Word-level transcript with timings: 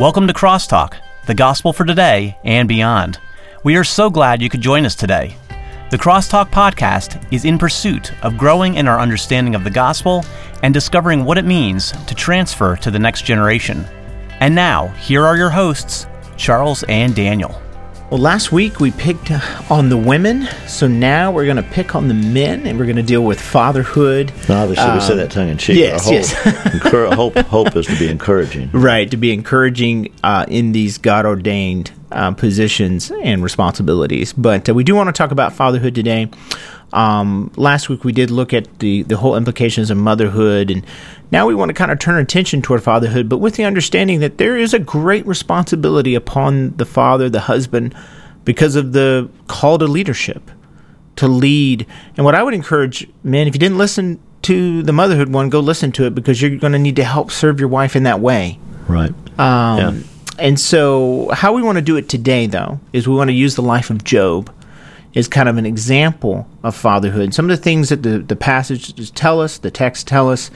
Welcome 0.00 0.26
to 0.26 0.32
Crosstalk, 0.32 0.94
the 1.26 1.34
gospel 1.34 1.74
for 1.74 1.84
today 1.84 2.38
and 2.44 2.66
beyond. 2.66 3.20
We 3.62 3.76
are 3.76 3.84
so 3.84 4.08
glad 4.08 4.40
you 4.40 4.48
could 4.48 4.62
join 4.62 4.86
us 4.86 4.94
today. 4.94 5.36
The 5.90 5.98
Crosstalk 5.98 6.50
podcast 6.50 7.30
is 7.30 7.44
in 7.44 7.58
pursuit 7.58 8.10
of 8.24 8.38
growing 8.38 8.76
in 8.76 8.88
our 8.88 8.98
understanding 8.98 9.54
of 9.54 9.64
the 9.64 9.70
gospel 9.70 10.24
and 10.62 10.72
discovering 10.72 11.26
what 11.26 11.36
it 11.36 11.44
means 11.44 11.92
to 12.06 12.14
transfer 12.14 12.74
to 12.76 12.90
the 12.90 12.98
next 12.98 13.26
generation. 13.26 13.84
And 14.40 14.54
now, 14.54 14.88
here 14.88 15.26
are 15.26 15.36
your 15.36 15.50
hosts, 15.50 16.06
Charles 16.38 16.84
and 16.84 17.14
Daniel. 17.14 17.61
Well, 18.12 18.20
last 18.20 18.52
week 18.52 18.78
we 18.78 18.90
picked 18.90 19.30
on 19.70 19.88
the 19.88 19.96
women, 19.96 20.46
so 20.66 20.86
now 20.86 21.32
we're 21.32 21.46
going 21.46 21.56
to 21.56 21.62
pick 21.62 21.94
on 21.94 22.08
the 22.08 22.14
men, 22.14 22.66
and 22.66 22.78
we're 22.78 22.84
going 22.84 22.96
to 22.96 23.02
deal 23.02 23.24
with 23.24 23.40
fatherhood. 23.40 24.30
obviously, 24.50 24.84
um, 24.84 24.96
we 24.96 25.00
said 25.00 25.16
that 25.16 25.30
tongue 25.30 25.48
in 25.48 25.56
cheek. 25.56 25.78
Yes, 25.78 26.04
hope, 26.04 26.12
yes. 26.12 27.14
hope, 27.14 27.36
hope 27.46 27.74
is 27.74 27.86
to 27.86 27.98
be 27.98 28.10
encouraging. 28.10 28.68
Right, 28.74 29.10
to 29.10 29.16
be 29.16 29.32
encouraging 29.32 30.12
uh, 30.22 30.44
in 30.46 30.72
these 30.72 30.98
God 30.98 31.24
ordained 31.24 31.92
uh, 32.10 32.32
positions 32.32 33.10
and 33.10 33.42
responsibilities. 33.42 34.34
But 34.34 34.68
uh, 34.68 34.74
we 34.74 34.84
do 34.84 34.94
want 34.94 35.08
to 35.08 35.14
talk 35.14 35.30
about 35.30 35.54
fatherhood 35.54 35.94
today. 35.94 36.28
Um, 36.92 37.50
last 37.56 37.88
week 37.88 38.04
we 38.04 38.12
did 38.12 38.30
look 38.30 38.52
at 38.52 38.78
the, 38.80 39.02
the 39.04 39.16
whole 39.16 39.36
implications 39.36 39.90
of 39.90 39.96
motherhood, 39.96 40.70
and 40.70 40.84
now 41.30 41.46
we 41.46 41.54
want 41.54 41.70
to 41.70 41.74
kind 41.74 41.90
of 41.90 41.98
turn 41.98 42.20
attention 42.20 42.60
toward 42.60 42.82
fatherhood, 42.82 43.28
but 43.28 43.38
with 43.38 43.54
the 43.54 43.64
understanding 43.64 44.20
that 44.20 44.38
there 44.38 44.56
is 44.56 44.74
a 44.74 44.78
great 44.78 45.26
responsibility 45.26 46.14
upon 46.14 46.76
the 46.76 46.84
father, 46.84 47.30
the 47.30 47.40
husband, 47.40 47.94
because 48.44 48.76
of 48.76 48.92
the 48.92 49.28
call 49.48 49.78
to 49.78 49.86
leadership, 49.86 50.50
to 51.16 51.28
lead. 51.28 51.86
And 52.16 52.24
what 52.24 52.34
I 52.34 52.42
would 52.42 52.54
encourage 52.54 53.08
men, 53.22 53.46
if 53.46 53.54
you 53.54 53.60
didn't 53.60 53.78
listen 53.78 54.20
to 54.42 54.82
the 54.82 54.92
motherhood 54.92 55.32
one, 55.32 55.48
go 55.48 55.60
listen 55.60 55.92
to 55.92 56.06
it 56.06 56.14
because 56.14 56.42
you're 56.42 56.56
going 56.56 56.72
to 56.72 56.78
need 56.78 56.96
to 56.96 57.04
help 57.04 57.30
serve 57.30 57.60
your 57.60 57.68
wife 57.68 57.96
in 57.96 58.02
that 58.02 58.20
way. 58.20 58.58
Right. 58.88 59.14
Um, 59.38 59.78
yeah. 59.78 60.02
And 60.38 60.58
so, 60.58 61.30
how 61.32 61.52
we 61.52 61.62
want 61.62 61.76
to 61.76 61.82
do 61.82 61.96
it 61.96 62.08
today, 62.08 62.46
though, 62.46 62.80
is 62.92 63.06
we 63.06 63.14
want 63.14 63.28
to 63.28 63.34
use 63.34 63.54
the 63.54 63.62
life 63.62 63.90
of 63.90 64.02
Job 64.02 64.52
is 65.14 65.28
kind 65.28 65.48
of 65.48 65.58
an 65.58 65.66
example 65.66 66.46
of 66.62 66.74
fatherhood. 66.74 67.34
Some 67.34 67.50
of 67.50 67.56
the 67.56 67.62
things 67.62 67.90
that 67.90 68.02
the, 68.02 68.18
the 68.18 68.36
passages 68.36 69.10
tell 69.10 69.40
us, 69.40 69.58
the 69.58 69.70
texts 69.70 70.04
tell 70.04 70.30
us, 70.30 70.50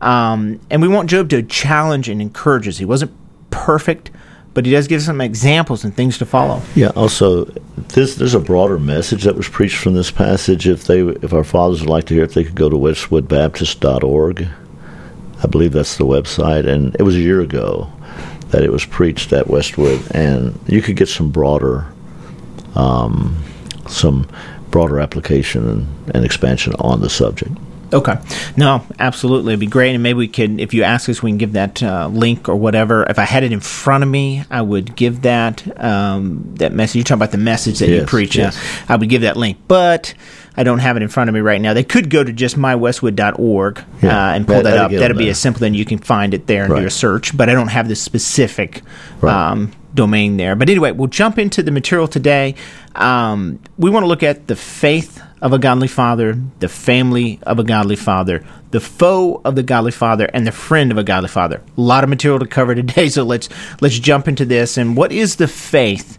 um, 0.00 0.60
and 0.70 0.82
we 0.82 0.88
want 0.88 1.08
Job 1.08 1.30
to 1.30 1.42
challenge 1.42 2.08
and 2.08 2.20
encourage 2.20 2.68
us. 2.68 2.78
He 2.78 2.84
wasn't 2.84 3.12
perfect, 3.50 4.10
but 4.52 4.66
he 4.66 4.72
does 4.72 4.86
give 4.86 5.02
some 5.02 5.20
examples 5.20 5.84
and 5.84 5.94
things 5.94 6.18
to 6.18 6.26
follow. 6.26 6.60
Yeah. 6.74 6.88
Also, 6.90 7.44
this, 7.44 8.16
there's 8.16 8.34
a 8.34 8.40
broader 8.40 8.78
message 8.78 9.24
that 9.24 9.36
was 9.36 9.48
preached 9.48 9.78
from 9.78 9.94
this 9.94 10.10
passage. 10.10 10.68
If 10.68 10.84
they, 10.84 11.00
if 11.00 11.32
our 11.32 11.44
fathers 11.44 11.80
would 11.80 11.90
like 11.90 12.04
to 12.06 12.14
hear 12.14 12.24
it, 12.24 12.32
they 12.32 12.44
could 12.44 12.54
go 12.54 12.68
to 12.68 12.76
westwoodbaptist.org. 12.76 14.48
I 15.42 15.46
believe 15.46 15.72
that's 15.72 15.96
the 15.96 16.06
website, 16.06 16.66
and 16.66 16.94
it 16.98 17.02
was 17.02 17.16
a 17.16 17.20
year 17.20 17.40
ago 17.40 17.90
that 18.50 18.62
it 18.62 18.70
was 18.70 18.84
preached 18.84 19.32
at 19.32 19.48
Westwood, 19.48 20.00
and 20.12 20.58
you 20.66 20.80
could 20.80 20.96
get 20.96 21.08
some 21.08 21.30
broader. 21.30 21.86
Um, 22.76 23.36
some 23.88 24.28
broader 24.70 25.00
application 25.00 25.68
and, 25.68 26.16
and 26.16 26.24
expansion 26.24 26.74
on 26.78 27.00
the 27.00 27.10
subject. 27.10 27.52
Okay. 27.92 28.16
No, 28.56 28.84
absolutely. 28.98 29.52
It'd 29.52 29.60
be 29.60 29.66
great. 29.66 29.94
And 29.94 30.02
maybe 30.02 30.18
we 30.18 30.28
could, 30.28 30.60
if 30.60 30.74
you 30.74 30.82
ask 30.82 31.08
us, 31.08 31.22
we 31.22 31.30
can 31.30 31.38
give 31.38 31.52
that 31.52 31.80
uh, 31.80 32.08
link 32.08 32.48
or 32.48 32.56
whatever. 32.56 33.04
If 33.04 33.20
I 33.20 33.24
had 33.24 33.44
it 33.44 33.52
in 33.52 33.60
front 33.60 34.02
of 34.02 34.10
me, 34.10 34.42
I 34.50 34.62
would 34.62 34.96
give 34.96 35.22
that 35.22 35.62
um, 35.82 36.54
that 36.56 36.72
message. 36.72 36.96
You're 36.96 37.04
talking 37.04 37.20
about 37.20 37.30
the 37.30 37.38
message 37.38 37.78
that 37.78 37.88
yes, 37.88 38.00
you 38.00 38.06
preach. 38.06 38.34
Yes. 38.34 38.56
Uh, 38.56 38.94
I 38.94 38.96
would 38.96 39.08
give 39.08 39.22
that 39.22 39.36
link. 39.36 39.58
But 39.68 40.14
I 40.56 40.64
don't 40.64 40.80
have 40.80 40.96
it 40.96 41.02
in 41.02 41.08
front 41.08 41.28
of 41.28 41.34
me 41.34 41.40
right 41.40 41.60
now. 41.60 41.72
They 41.72 41.84
could 41.84 42.10
go 42.10 42.24
to 42.24 42.32
just 42.32 42.56
mywestwood.org 42.56 43.84
yeah. 44.02 44.28
uh, 44.30 44.34
and 44.34 44.46
pull 44.46 44.56
that, 44.56 44.62
that 44.64 44.78
up. 44.78 44.90
That'd 44.90 45.16
be 45.16 45.28
as 45.28 45.38
simple, 45.38 45.60
then 45.60 45.74
you 45.74 45.84
can 45.84 45.98
find 45.98 46.34
it 46.34 46.48
there 46.48 46.64
and 46.64 46.72
right. 46.72 46.80
do 46.80 46.86
a 46.86 46.90
search. 46.90 47.36
But 47.36 47.48
I 47.48 47.52
don't 47.52 47.68
have 47.68 47.88
the 47.88 47.96
specific. 47.96 48.82
Right. 49.20 49.50
Um, 49.50 49.72
domain 49.94 50.36
there. 50.36 50.56
But 50.56 50.68
anyway, 50.68 50.92
we'll 50.92 51.08
jump 51.08 51.38
into 51.38 51.62
the 51.62 51.70
material 51.70 52.08
today. 52.08 52.54
Um, 52.94 53.60
we 53.78 53.90
want 53.90 54.04
to 54.04 54.08
look 54.08 54.22
at 54.22 54.46
the 54.46 54.56
faith 54.56 55.22
of 55.40 55.52
a 55.52 55.58
godly 55.58 55.88
father, 55.88 56.38
the 56.60 56.68
family 56.68 57.38
of 57.42 57.58
a 57.58 57.64
godly 57.64 57.96
father, 57.96 58.44
the 58.70 58.80
foe 58.80 59.40
of 59.44 59.54
the 59.56 59.62
godly 59.62 59.92
father, 59.92 60.24
and 60.32 60.46
the 60.46 60.52
friend 60.52 60.90
of 60.90 60.98
a 60.98 61.04
godly 61.04 61.28
father. 61.28 61.62
A 61.76 61.80
lot 61.80 62.02
of 62.02 62.10
material 62.10 62.38
to 62.38 62.46
cover 62.46 62.74
today, 62.74 63.08
so 63.08 63.24
let's 63.24 63.48
let's 63.80 63.98
jump 63.98 64.26
into 64.26 64.44
this. 64.44 64.76
And 64.76 64.96
what 64.96 65.12
is 65.12 65.36
the 65.36 65.48
faith, 65.48 66.18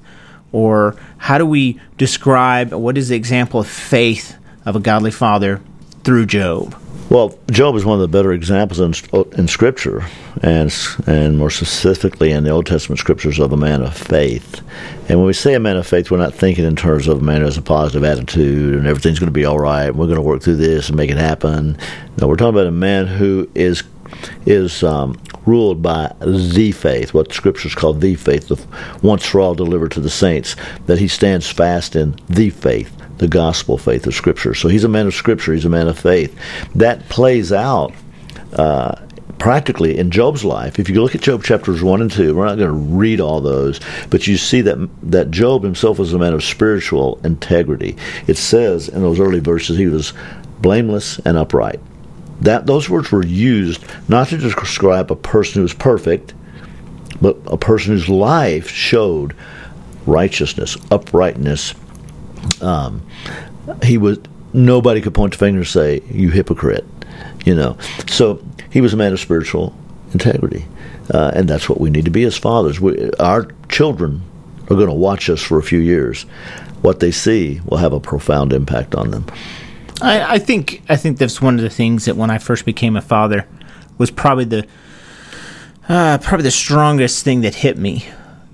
or 0.52 0.96
how 1.18 1.38
do 1.38 1.46
we 1.46 1.80
describe? 1.97 2.72
What 2.72 2.97
is 2.97 3.09
the 3.09 3.16
example 3.16 3.59
of 3.59 3.68
faith 3.68 4.38
of 4.66 4.75
a 4.75 4.80
godly 4.80 5.12
father 5.12 5.62
through 6.03 6.28
Job? 6.28 6.80
Well, 7.08 7.38
Job 7.52 7.76
is 7.76 7.86
one 7.86 7.96
of 7.96 8.02
the 8.02 8.08
better 8.08 8.34
examples 8.34 8.80
in, 8.80 9.24
in 9.38 9.48
Scripture, 9.48 10.04
and 10.42 10.76
and 11.06 11.38
more 11.38 11.52
specifically 11.52 12.32
in 12.32 12.44
the 12.44 12.50
Old 12.50 12.66
Testament 12.66 12.98
Scriptures 13.00 13.38
of 13.38 13.54
a 13.54 13.58
man 13.58 13.84
of 13.84 13.96
faith. 13.96 14.62
And 15.08 15.20
when 15.20 15.28
we 15.28 15.34
say 15.34 15.54
a 15.54 15.60
man 15.60 15.78
of 15.78 15.86
faith, 15.86 16.10
we're 16.10 16.18
not 16.18 16.34
thinking 16.34 16.66
in 16.66 16.76
terms 16.76 17.08
of 17.08 17.20
a 17.20 17.24
man 17.24 17.42
who 17.42 17.46
has 17.46 17.58
a 17.58 17.62
positive 17.62 18.04
attitude 18.04 18.74
and 18.74 18.88
everything's 18.88 19.20
going 19.20 19.28
to 19.28 19.32
be 19.32 19.46
all 19.46 19.60
right. 19.60 19.94
We're 19.94 20.08
going 20.08 20.16
to 20.16 20.22
work 20.24 20.42
through 20.42 20.56
this 20.56 20.88
and 20.88 20.98
make 20.98 21.12
it 21.12 21.18
happen. 21.18 21.78
No, 22.20 22.28
we're 22.28 22.38
talking 22.38 22.56
about 22.56 22.68
a 22.68 22.72
man 22.72 23.06
who 23.06 23.48
is 23.54 23.84
is 24.48 24.82
um, 24.82 25.22
ruled 25.46 25.84
by 25.84 26.12
the 26.20 26.72
faith, 26.72 27.14
what 27.14 27.32
Scriptures 27.32 27.76
call 27.76 27.94
the 27.94 28.16
faith, 28.16 28.48
the 28.48 28.60
once 29.04 29.24
for 29.24 29.42
all 29.42 29.54
delivered 29.54 29.92
to 29.92 30.00
the 30.00 30.10
saints. 30.10 30.56
That 30.88 30.98
he 30.98 31.08
stands 31.08 31.52
fast 31.52 31.96
in 31.96 32.16
the 32.28 32.50
faith 32.50 32.92
the 33.18 33.28
gospel 33.28 33.78
faith 33.78 34.06
of 34.08 34.14
Scripture. 34.14 34.53
So 34.53 34.68
he's 34.68 34.84
a 34.84 34.90
man 34.90 35.08
of 35.08 35.14
Scripture, 35.14 35.53
he's 35.53 35.66
a 35.66 35.70
man 35.70 35.88
of 35.88 35.98
faith. 35.98 36.38
That 36.76 37.08
plays 37.09 37.52
out 37.52 37.94
uh, 38.53 38.96
practically 39.38 39.98
in 39.98 40.12
Job's 40.12 40.44
life. 40.44 40.80
If 40.80 40.90
you 40.90 41.02
look 41.02 41.16
at 41.16 41.22
Job 41.22 41.44
chapters 41.44 41.84
1 41.84 42.02
and 42.02 42.12
2, 42.12 42.36
we're 42.36 42.46
not 42.46 42.58
going 42.58 42.70
to 42.70 42.96
read 42.96 43.20
all 43.20 43.42
those, 43.42 43.80
but 44.09 44.28
you 44.28 44.38
see 44.38 44.62
that, 44.62 44.90
that 45.04 45.31
Job 45.31 45.64
himself 45.64 46.00
was 46.00 46.14
a 46.14 46.20
man 46.20 46.34
of 46.34 46.44
spiritual 46.44 47.20
integrity. 47.24 47.96
It 48.28 48.38
says 48.38 48.90
in 48.90 49.02
those 49.02 49.20
early 49.20 49.40
verses 49.40 49.78
he 49.78 49.88
was 49.88 50.14
blameless 50.62 51.20
and 51.20 51.38
upright. 51.38 51.80
That 52.42 52.66
Those 52.66 52.90
words 52.90 53.12
were 53.12 53.25
used 53.25 53.84
not 54.09 54.30
to 54.30 54.38
describe 54.38 55.12
a 55.12 55.16
person 55.16 55.59
who 55.59 55.64
was 55.64 55.74
perfect, 55.74 56.34
but 57.22 57.38
a 57.46 57.58
person 57.58 57.94
whose 57.94 58.09
life 58.09 58.70
showed 58.70 59.36
righteousness, 60.06 60.78
uprightness, 60.92 61.74
um, 62.61 63.06
he 63.83 63.97
was 63.97 64.19
nobody 64.53 65.01
could 65.01 65.13
point 65.13 65.33
the 65.33 65.38
finger 65.38 65.59
and 65.59 65.67
say 65.67 66.01
you 66.09 66.29
hypocrite 66.29 66.85
you 67.45 67.53
know. 67.56 67.78
So 68.07 68.44
he 68.72 68.81
was 68.81 68.94
a 68.94 68.97
man 68.97 69.13
of 69.13 69.19
spiritual 69.19 69.75
integrity 70.13 70.66
uh, 71.13 71.31
and 71.35 71.47
that's 71.47 71.69
what 71.69 71.79
we 71.79 71.89
need 71.89 72.06
to 72.06 72.11
be 72.11 72.23
as 72.23 72.38
fathers. 72.38 72.79
We, 72.79 73.11
our 73.19 73.47
children 73.69 74.22
are 74.63 74.75
going 74.75 74.88
to 74.88 74.94
watch 74.94 75.29
us 75.29 75.41
for 75.41 75.59
a 75.59 75.63
few 75.63 75.79
years. 75.79 76.23
What 76.81 77.00
they 77.00 77.11
see 77.11 77.61
will 77.66 77.78
have 77.78 77.94
a 77.94 78.00
profound 78.00 78.53
impact 78.53 78.95
on 78.95 79.12
them. 79.12 79.25
I, 80.01 80.35
I 80.35 80.39
think 80.39 80.81
I 80.89 80.97
think 80.97 81.17
that's 81.17 81.41
one 81.41 81.56
of 81.56 81.62
the 81.62 81.69
things 81.69 82.06
that 82.06 82.17
when 82.17 82.29
I 82.29 82.38
first 82.38 82.66
became 82.66 82.95
a 82.95 83.01
father 83.01 83.47
was 83.97 84.12
probably 84.12 84.45
the 84.45 84.67
uh, 85.88 86.17
probably 86.17 86.44
the 86.44 86.51
strongest 86.51 87.23
thing 87.23 87.41
that 87.41 87.56
hit 87.56 87.77
me 87.77 88.06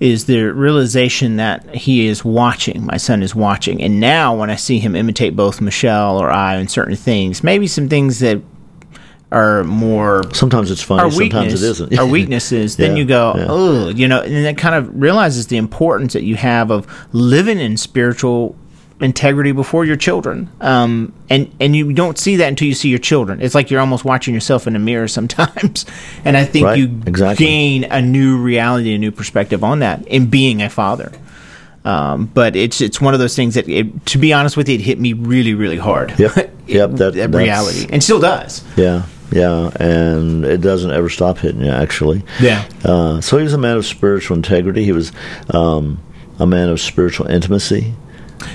is 0.02 0.24
the 0.24 0.52
realization 0.52 1.36
that 1.36 1.72
he 1.76 2.08
is 2.08 2.24
watching. 2.24 2.84
My 2.84 2.96
son 2.96 3.22
is 3.22 3.36
watching, 3.36 3.80
and 3.80 4.00
now 4.00 4.34
when 4.34 4.50
I 4.50 4.56
see 4.56 4.80
him 4.80 4.96
imitate 4.96 5.36
both 5.36 5.60
Michelle 5.60 6.18
or 6.18 6.28
I 6.28 6.56
in 6.56 6.66
certain 6.66 6.96
things, 6.96 7.44
maybe 7.44 7.68
some 7.68 7.88
things 7.88 8.18
that 8.18 8.42
are 9.30 9.62
more 9.62 10.24
sometimes 10.34 10.72
it's 10.72 10.82
funny, 10.82 11.08
sometimes 11.10 11.62
it 11.62 11.66
isn't. 11.70 11.98
our 11.98 12.06
weaknesses. 12.18 12.76
Then 12.76 12.92
Yeah, 12.92 12.98
you 12.98 13.04
go, 13.04 13.32
yeah. 13.36 13.46
oh, 13.48 13.88
you 13.90 14.08
know, 14.08 14.20
and 14.20 14.34
it 14.44 14.58
kind 14.58 14.74
of 14.74 14.90
realizes 14.92 15.46
the 15.46 15.56
importance 15.56 16.14
that 16.14 16.24
you 16.24 16.34
have 16.34 16.72
of 16.72 16.86
living 17.12 17.60
in 17.60 17.76
spiritual 17.76 18.56
integrity 19.02 19.52
before 19.52 19.84
your 19.84 19.96
children. 19.96 20.48
Um, 20.60 21.12
and 21.28 21.50
and 21.60 21.74
you 21.74 21.92
don't 21.92 22.18
see 22.18 22.36
that 22.36 22.48
until 22.48 22.68
you 22.68 22.74
see 22.74 22.88
your 22.88 22.98
children. 22.98 23.40
It's 23.42 23.54
like 23.54 23.70
you're 23.70 23.80
almost 23.80 24.04
watching 24.04 24.34
yourself 24.34 24.66
in 24.66 24.76
a 24.76 24.78
mirror 24.78 25.08
sometimes. 25.18 25.84
and 26.24 26.36
I 26.36 26.44
think 26.44 26.66
Right, 26.66 26.78
you 26.78 27.00
exactly. 27.06 27.44
gain 27.44 27.84
a 27.84 28.00
new 28.00 28.38
reality, 28.38 28.94
a 28.94 28.98
new 28.98 29.10
perspective 29.12 29.62
on 29.64 29.80
that 29.80 30.06
in 30.08 30.26
being 30.26 30.62
a 30.62 30.70
father. 30.70 31.12
Um, 31.84 32.26
but 32.26 32.54
it's 32.54 32.80
it's 32.80 33.00
one 33.00 33.12
of 33.12 33.18
those 33.20 33.34
things 33.34 33.54
that, 33.56 33.68
it, 33.68 34.06
to 34.06 34.18
be 34.18 34.32
honest 34.32 34.56
with 34.56 34.68
you, 34.68 34.76
it 34.76 34.80
hit 34.82 35.00
me 35.00 35.14
really, 35.14 35.52
really 35.54 35.78
hard. 35.78 36.16
Yep, 36.18 36.34
yep, 36.68 36.90
that- 36.92 37.14
that's- 37.14 37.28
reality, 37.34 37.86
and 37.90 38.02
still 38.02 38.20
does. 38.20 38.62
yeah 38.76 39.02
yeah 39.32 39.70
and 39.80 40.44
it 40.44 40.60
doesn't 40.60 40.90
ever 40.92 41.08
stop 41.08 41.38
hitting 41.38 41.62
you 41.64 41.70
actually 41.70 42.22
Yeah. 42.38 42.68
Uh, 42.84 43.18
so 43.22 43.38
he 43.38 43.42
was 43.44 43.54
a 43.54 43.58
man 43.58 43.78
of 43.78 43.86
spiritual 43.86 44.36
integrity. 44.36 44.84
He 44.84 44.92
was 44.92 45.10
um, 45.54 45.98
a 46.38 46.46
man 46.46 46.68
of 46.68 46.78
spiritual 46.82 47.26
intimacy. 47.28 47.94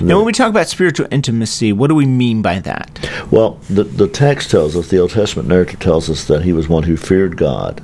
Now, 0.00 0.16
when 0.16 0.26
we 0.26 0.32
talk 0.32 0.50
about 0.50 0.68
spiritual 0.68 1.08
intimacy, 1.10 1.72
what 1.72 1.88
do 1.88 1.94
we 1.94 2.06
mean 2.06 2.42
by 2.42 2.58
that? 2.60 2.98
Well, 3.30 3.58
the, 3.68 3.84
the 3.84 4.08
text 4.08 4.50
tells 4.50 4.76
us, 4.76 4.88
the 4.88 4.98
Old 4.98 5.10
Testament 5.10 5.48
narrative 5.48 5.80
tells 5.80 6.08
us 6.08 6.24
that 6.26 6.42
he 6.42 6.52
was 6.52 6.68
one 6.68 6.84
who 6.84 6.96
feared 6.96 7.36
God. 7.36 7.82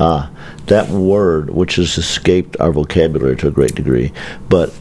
Ah, 0.00 0.30
that 0.66 0.88
word, 0.88 1.50
which 1.50 1.76
has 1.76 1.96
escaped 1.98 2.56
our 2.58 2.72
vocabulary 2.72 3.36
to 3.36 3.48
a 3.48 3.52
great 3.52 3.74
degree, 3.74 4.12
but 4.48 4.74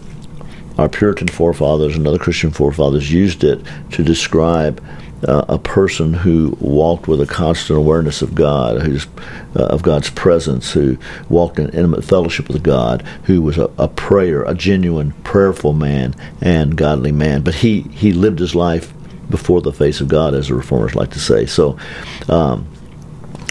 our 0.78 0.90
Puritan 0.90 1.28
forefathers 1.28 1.96
and 1.96 2.08
other 2.08 2.18
Christian 2.18 2.52
forefathers 2.52 3.12
used 3.12 3.44
it 3.44 3.62
to 3.92 4.04
describe 4.04 4.84
uh, 5.24 5.46
a 5.50 5.58
person 5.58 6.14
who 6.14 6.58
walked 6.60 7.08
with 7.08 7.22
a 7.22 7.26
constant 7.26 7.78
awareness 7.78 8.22
of 8.22 8.36
God, 8.36 8.82
who's 8.82 9.08
uh, 9.56 9.66
of 9.66 9.82
God's 9.82 10.10
presence, 10.10 10.72
who 10.72 10.98
walked 11.30 11.60
in 11.60 11.70
intimate 11.70 12.04
fellowship 12.04 12.48
with 12.50 12.64
God, 12.64 13.02
who 13.24 13.42
was 13.42 13.58
a, 13.58 13.70
a 13.78 13.88
prayer, 13.88 14.44
a 14.44 14.54
genuine 14.54 15.12
prayerful 15.24 15.74
man 15.74 16.16
and 16.42 16.76
godly 16.76 17.12
man. 17.12 17.42
But 17.42 17.56
he 17.56 17.82
he 17.82 18.12
lived 18.12 18.40
his 18.40 18.56
life 18.56 18.94
before 19.30 19.62
the 19.62 19.74
face 19.74 20.02
of 20.02 20.08
God, 20.08 20.34
as 20.34 20.48
the 20.48 20.56
reformers 20.56 20.96
like 20.96 21.12
to 21.12 21.20
say. 21.20 21.46
So. 21.46 21.78
Um, 22.30 22.68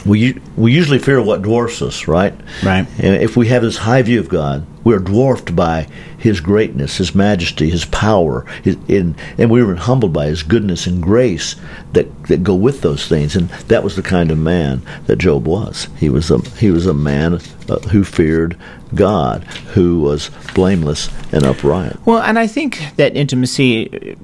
we 0.04 0.38
we 0.56 0.72
usually 0.72 0.99
fear 0.99 1.20
what 1.22 1.43
dwarfs 1.43 1.82
us, 1.82 2.08
right? 2.08 2.34
Right. 2.62 2.87
And 2.99 3.22
if 3.22 3.37
we 3.37 3.49
have 3.49 3.62
this 3.62 3.78
high 3.78 4.02
view 4.02 4.20
of 4.20 4.28
God, 4.28 4.66
we're 4.84 4.99
dwarfed 4.99 5.54
by 5.54 5.87
His 6.19 6.40
greatness, 6.40 6.99
His 6.99 7.14
majesty, 7.14 7.70
His 7.70 7.84
power, 7.84 8.44
his, 8.62 8.76
in, 8.88 9.14
and 9.38 9.50
we 9.50 9.62
were 9.62 9.75
humbled 9.75 10.12
by 10.12 10.26
His 10.26 10.43
goodness 10.43 10.87
and 10.87 11.02
grace 11.02 11.56
that, 11.93 12.25
that 12.25 12.43
go 12.43 12.54
with 12.54 12.81
those 12.81 13.06
things. 13.06 13.37
And 13.37 13.49
that 13.69 13.84
was 13.84 13.96
the 13.96 14.02
kind 14.02 14.31
of 14.31 14.38
man 14.38 14.82
that 15.06 15.16
Job 15.16 15.46
was. 15.46 15.88
He 15.99 16.08
was 16.08 16.31
a 16.31 16.38
he 16.58 16.70
was 16.70 16.87
a 16.87 16.94
man 16.94 17.34
uh, 17.69 17.78
who 17.90 18.05
feared 18.05 18.56
God, 18.94 19.44
who 19.75 20.00
was 20.00 20.31
blameless 20.55 21.08
and 21.32 21.44
upright. 21.44 21.96
Well, 22.05 22.22
and 22.22 22.38
I 22.38 22.46
think 22.46 22.96
that 22.96 23.16
intimacy, 23.16 24.16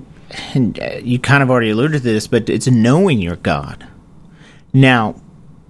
and 0.55 0.79
uh, 0.81 0.97
you 1.03 1.19
kind 1.19 1.43
of 1.43 1.51
already 1.51 1.71
alluded 1.71 2.03
to 2.03 2.09
this, 2.09 2.27
but 2.27 2.51
it's 2.51 2.67
knowing 2.67 3.21
your 3.21 3.37
God. 3.37 3.87
Now, 4.73 5.15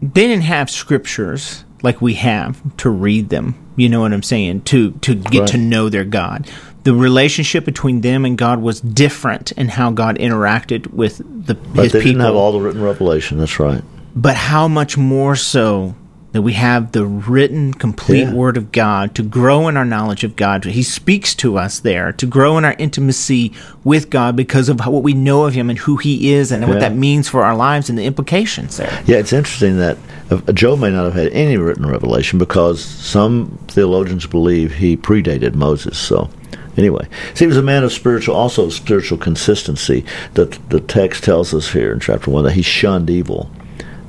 they 0.02 0.26
didn't 0.26 0.42
have 0.44 0.70
scriptures 0.70 1.64
like 1.82 2.00
we 2.02 2.14
have 2.14 2.60
to 2.78 2.90
read 2.90 3.28
them. 3.28 3.54
You 3.76 3.88
know 3.88 4.00
what 4.00 4.12
I'm 4.12 4.22
saying? 4.22 4.62
To 4.62 4.92
to 4.92 5.14
get 5.14 5.40
Right. 5.40 5.48
to 5.50 5.58
know 5.58 5.88
their 5.88 6.04
God. 6.04 6.48
The 6.84 6.94
relationship 6.94 7.64
between 7.64 8.00
them 8.00 8.24
and 8.24 8.38
God 8.38 8.62
was 8.62 8.80
different 8.80 9.52
in 9.52 9.68
how 9.68 9.90
God 9.90 10.16
interacted 10.18 10.92
with 10.92 11.18
the 11.18 11.54
But 11.54 11.84
his 11.84 11.92
they 11.92 11.98
people. 12.00 12.12
didn't 12.12 12.20
have 12.26 12.34
all 12.34 12.52
the 12.52 12.60
written 12.60 12.82
revelation. 12.82 13.38
That's 13.38 13.58
right. 13.60 13.82
but 14.16 14.34
how 14.36 14.66
much 14.68 14.96
more 14.96 15.36
so 15.36 15.94
that 16.38 16.42
we 16.42 16.52
have 16.52 16.92
the 16.92 17.04
written 17.04 17.74
complete 17.74 18.20
Yeah. 18.28 18.32
word 18.32 18.56
of 18.56 18.70
God 18.70 19.12
to 19.16 19.24
grow 19.24 19.66
in 19.66 19.76
our 19.76 19.84
knowledge 19.84 20.22
of 20.22 20.36
God. 20.36 20.64
He 20.64 20.84
speaks 20.84 21.34
to 21.34 21.58
us 21.58 21.80
there 21.80 22.12
to 22.12 22.26
grow 22.26 22.56
in 22.58 22.64
our 22.64 22.76
intimacy 22.78 23.50
with 23.82 24.08
God 24.08 24.36
because 24.36 24.68
of 24.68 24.78
what 24.86 25.02
we 25.02 25.14
know 25.14 25.46
of 25.46 25.54
him 25.54 25.68
and 25.68 25.80
who 25.80 25.96
he 25.96 26.32
is 26.32 26.52
and 26.52 26.68
what 26.68 26.78
that 26.78 26.94
means 26.94 27.28
for 27.28 27.42
our 27.42 27.56
lives 27.56 27.90
and 27.90 27.98
the 27.98 28.04
implications 28.04 28.76
there. 28.76 29.02
Yeah, 29.04 29.16
it's 29.16 29.32
interesting 29.32 29.78
that 29.78 29.98
uh, 30.30 30.52
Job 30.52 30.78
may 30.78 30.92
not 30.92 31.06
have 31.06 31.14
had 31.14 31.32
any 31.32 31.56
written 31.56 31.86
revelation 31.86 32.38
because 32.38 32.84
some 32.84 33.58
theologians 33.66 34.24
believe 34.24 34.74
he 34.74 34.96
predated 34.96 35.56
Moses. 35.56 35.98
So, 35.98 36.30
anyway, 36.76 37.08
so 37.34 37.40
he 37.40 37.48
was 37.48 37.56
a 37.56 37.62
man 37.62 37.82
of 37.82 37.92
spiritual, 37.92 38.36
also 38.36 38.68
spiritual 38.70 39.18
consistency. 39.18 40.04
The 40.34 40.56
the 40.68 40.78
text 40.78 41.24
tells 41.24 41.52
us 41.52 41.72
here 41.72 41.92
in 41.92 41.98
chapter 41.98 42.30
one 42.30 42.44
that 42.44 42.52
he 42.52 42.62
shunned 42.62 43.10
evil. 43.10 43.50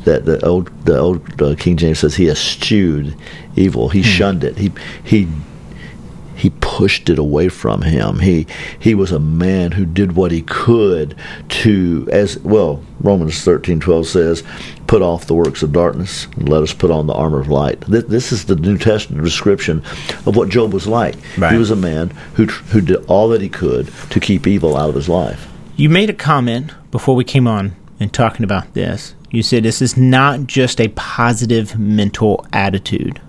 That 0.10 0.26
the 0.26 0.44
old 0.44 0.68
the 0.86 0.98
old 0.98 1.40
uh, 1.40 1.56
King 1.56 1.78
James 1.78 2.00
says 2.00 2.16
he 2.16 2.30
eschewed 2.30 3.16
evil. 3.56 3.90
He 3.90 4.02
shunned 4.02 4.44
it. 4.44 4.58
He 4.58 4.72
he 5.04 5.28
he 6.36 6.50
pushed 6.62 7.10
it 7.10 7.20
away 7.20 7.48
from 7.50 7.84
him. 7.84 8.18
He 8.18 8.48
he 8.80 8.96
was 8.96 9.12
a 9.12 9.20
man 9.20 9.74
who 9.74 9.86
did 9.86 10.14
what 10.14 10.32
he 10.32 10.42
could 10.42 11.16
to 11.50 12.08
as 12.12 12.40
well. 12.40 12.82
Romans 13.02 13.44
thirteen 13.44 13.80
twelve 13.80 14.08
says, 14.08 14.42
"Put 14.88 15.04
off 15.04 15.28
the 15.28 15.36
works 15.36 15.62
of 15.62 15.74
darkness 15.74 16.28
and 16.38 16.50
let 16.50 16.64
us 16.64 16.74
put 16.74 16.90
on 16.90 17.06
the 17.06 17.14
armor 17.14 17.40
of 17.40 17.50
light." 17.50 17.82
This, 17.82 18.06
this 18.06 18.32
is 18.32 18.46
the 18.46 18.56
New 18.56 18.80
Testament 18.80 19.24
description 19.24 19.84
of 20.26 20.36
what 20.36 20.50
Job 20.50 20.74
was 20.74 20.88
like. 20.88 21.16
Right. 21.38 21.52
He 21.52 21.60
was 21.60 21.70
a 21.70 21.76
man 21.76 22.10
who 22.34 22.46
who 22.46 22.82
did 22.82 23.06
all 23.06 23.30
that 23.30 23.42
he 23.42 23.50
could 23.50 23.92
to 24.10 24.20
keep 24.20 24.48
evil 24.48 24.76
out 24.76 24.90
of 24.90 24.96
his 24.96 25.08
life. 25.08 25.48
You 25.76 25.88
made 25.90 26.10
a 26.10 26.14
comment 26.14 26.72
before 26.90 27.16
we 27.16 27.24
came 27.24 27.48
on 27.48 27.76
and 28.00 28.12
talking 28.12 28.44
about 28.44 28.74
this. 28.74 29.14
You 29.32 29.44
said 29.44 29.64
this 29.64 29.82
is 29.82 29.96
not 29.96 30.48
just 30.48 30.82
a 30.82 30.88
positive 30.90 31.78
mental 31.78 32.46
attitude. 32.52 33.22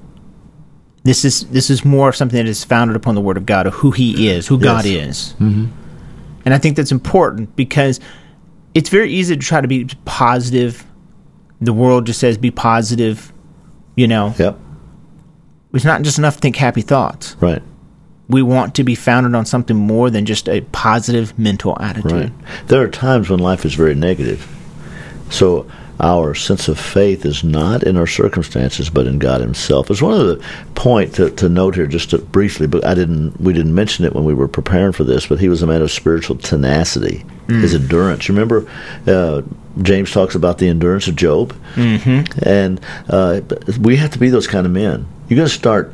This 1.02 1.24
is 1.24 1.46
this 1.48 1.70
is 1.70 1.84
more 1.84 2.08
of 2.10 2.16
something 2.16 2.36
that 2.36 2.48
is 2.48 2.64
founded 2.64 2.96
upon 2.96 3.14
the 3.14 3.20
Word 3.20 3.36
of 3.36 3.46
God, 3.46 3.66
of 3.66 3.74
who 3.74 3.90
He 3.90 4.28
is, 4.28 4.46
who 4.46 4.58
God 4.58 4.84
is. 4.86 5.34
Mm-hmm. 5.38 5.66
And 6.44 6.54
I 6.54 6.58
think 6.58 6.76
that's 6.76 6.92
important 6.92 7.54
because 7.56 8.00
it's 8.74 8.88
very 8.88 9.10
easy 9.10 9.34
to 9.36 9.40
try 9.42 9.60
to 9.60 9.68
be 9.68 9.86
positive. 10.04 10.84
The 11.60 11.72
world 11.72 12.06
just 12.06 12.20
says 12.20 12.38
be 12.38 12.50
positive. 12.50 13.32
You 13.96 14.08
know, 14.08 14.34
Yep. 14.38 14.58
it's 15.74 15.84
not 15.84 16.00
just 16.02 16.16
enough 16.18 16.36
to 16.36 16.40
think 16.40 16.56
happy 16.56 16.80
thoughts. 16.80 17.36
Right. 17.40 17.62
We 18.28 18.42
want 18.42 18.74
to 18.76 18.84
be 18.84 18.94
founded 18.94 19.34
on 19.34 19.44
something 19.44 19.76
more 19.76 20.08
than 20.08 20.24
just 20.24 20.48
a 20.48 20.60
positive 20.72 21.36
mental 21.38 21.76
attitude. 21.80 22.12
Right. 22.12 22.32
There 22.68 22.80
are 22.80 22.88
times 22.88 23.28
when 23.28 23.40
life 23.40 23.64
is 23.66 23.74
very 23.74 23.94
negative. 23.94 24.46
So 25.30 25.66
our 26.00 26.34
sense 26.34 26.68
of 26.68 26.78
faith 26.78 27.24
is 27.24 27.44
not 27.44 27.82
in 27.82 27.96
our 27.96 28.06
circumstances, 28.06 28.90
but 28.90 29.06
in 29.06 29.18
God 29.18 29.40
Himself. 29.40 29.86
There's 29.86 30.02
one 30.02 30.18
other 30.18 30.36
point 30.74 31.14
to, 31.16 31.30
to 31.30 31.48
note 31.48 31.74
here, 31.74 31.86
just 31.86 32.10
to 32.10 32.18
briefly, 32.18 32.66
but 32.66 32.84
I 32.84 32.94
didn't. 32.94 33.40
We 33.40 33.52
didn't 33.52 33.74
mention 33.74 34.04
it 34.04 34.14
when 34.14 34.24
we 34.24 34.34
were 34.34 34.48
preparing 34.48 34.92
for 34.92 35.04
this. 35.04 35.26
But 35.26 35.40
he 35.40 35.48
was 35.48 35.62
a 35.62 35.66
man 35.66 35.82
of 35.82 35.90
spiritual 35.90 36.36
tenacity, 36.36 37.24
his 37.48 37.74
endurance. 37.74 38.28
You 38.28 38.34
remember, 38.34 38.68
uh, 39.06 39.42
James 39.82 40.10
talks 40.10 40.34
about 40.34 40.58
the 40.58 40.68
endurance 40.68 41.06
of 41.08 41.16
Job, 41.16 41.54
mm-hmm. 41.74 42.48
and 42.48 42.80
uh, 43.08 43.40
we 43.80 43.96
have 43.96 44.10
to 44.10 44.18
be 44.18 44.30
those 44.30 44.46
kind 44.46 44.66
of 44.66 44.72
men. 44.72 45.06
You're 45.28 45.36
going 45.36 45.48
to 45.48 45.54
start 45.54 45.92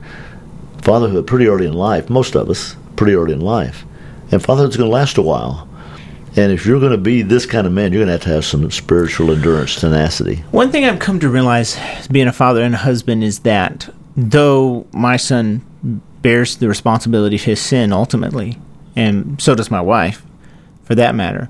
fatherhood 0.83 1.27
pretty 1.27 1.47
early 1.47 1.67
in 1.67 1.75
life. 1.75 2.09
Most 2.09 2.37
of 2.37 2.49
us 2.49 2.77
pretty 2.97 3.15
early 3.15 3.33
in 3.33 3.41
life, 3.41 3.85
and 4.31 4.43
fatherhood's 4.43 4.77
going 4.77 4.89
to 4.89 4.95
last 4.95 5.19
a 5.19 5.23
while. 5.23 5.69
And 6.37 6.53
if 6.53 6.67
you're 6.67 6.81
going 6.81 6.93
to 6.93 6.99
be 6.99 7.23
this 7.23 7.47
kind 7.47 7.67
of 7.67 7.73
man, 7.73 7.93
you're 7.93 8.05
going 8.05 8.09
to 8.09 8.13
have 8.13 8.23
to 8.23 8.29
have 8.29 8.45
some 8.45 8.71
spiritual 8.71 9.31
endurance, 9.31 9.77
tenacity. 9.77 10.37
One 10.51 10.71
thing 10.71 10.85
I've 10.85 10.99
come 10.99 11.19
to 11.21 11.31
realize 11.31 11.79
being 12.09 12.29
a 12.29 12.33
father 12.33 12.63
and 12.63 12.75
a 12.75 12.79
husband 12.79 13.25
is 13.25 13.41
that 13.41 13.89
though 14.17 14.87
my 14.93 15.17
son 15.17 15.65
bears 16.21 16.57
the 16.57 16.69
responsibility 16.69 17.37
of 17.37 17.43
his 17.43 17.61
sin 17.61 17.91
ultimately, 17.91 18.59
and 18.95 19.41
so 19.41 19.55
does 19.55 19.71
my 19.71 19.81
wife, 19.81 20.25
for 20.85 20.95
that 20.95 21.15
matter, 21.15 21.49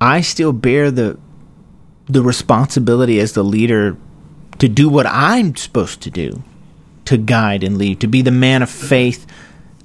I 0.00 0.20
still 0.20 0.52
bear 0.52 0.90
the 0.90 1.18
the 2.06 2.22
responsibility 2.22 3.20
as 3.20 3.34
the 3.34 3.44
leader 3.44 3.96
to 4.58 4.68
do 4.68 4.88
what 4.88 5.06
I'm 5.06 5.54
supposed 5.54 6.00
to 6.02 6.10
do, 6.10 6.42
to 7.04 7.16
guide 7.16 7.62
and 7.62 7.78
lead, 7.78 8.00
to 8.00 8.08
be 8.08 8.20
the 8.20 8.32
man 8.32 8.62
of 8.62 8.70
faith, 8.70 9.26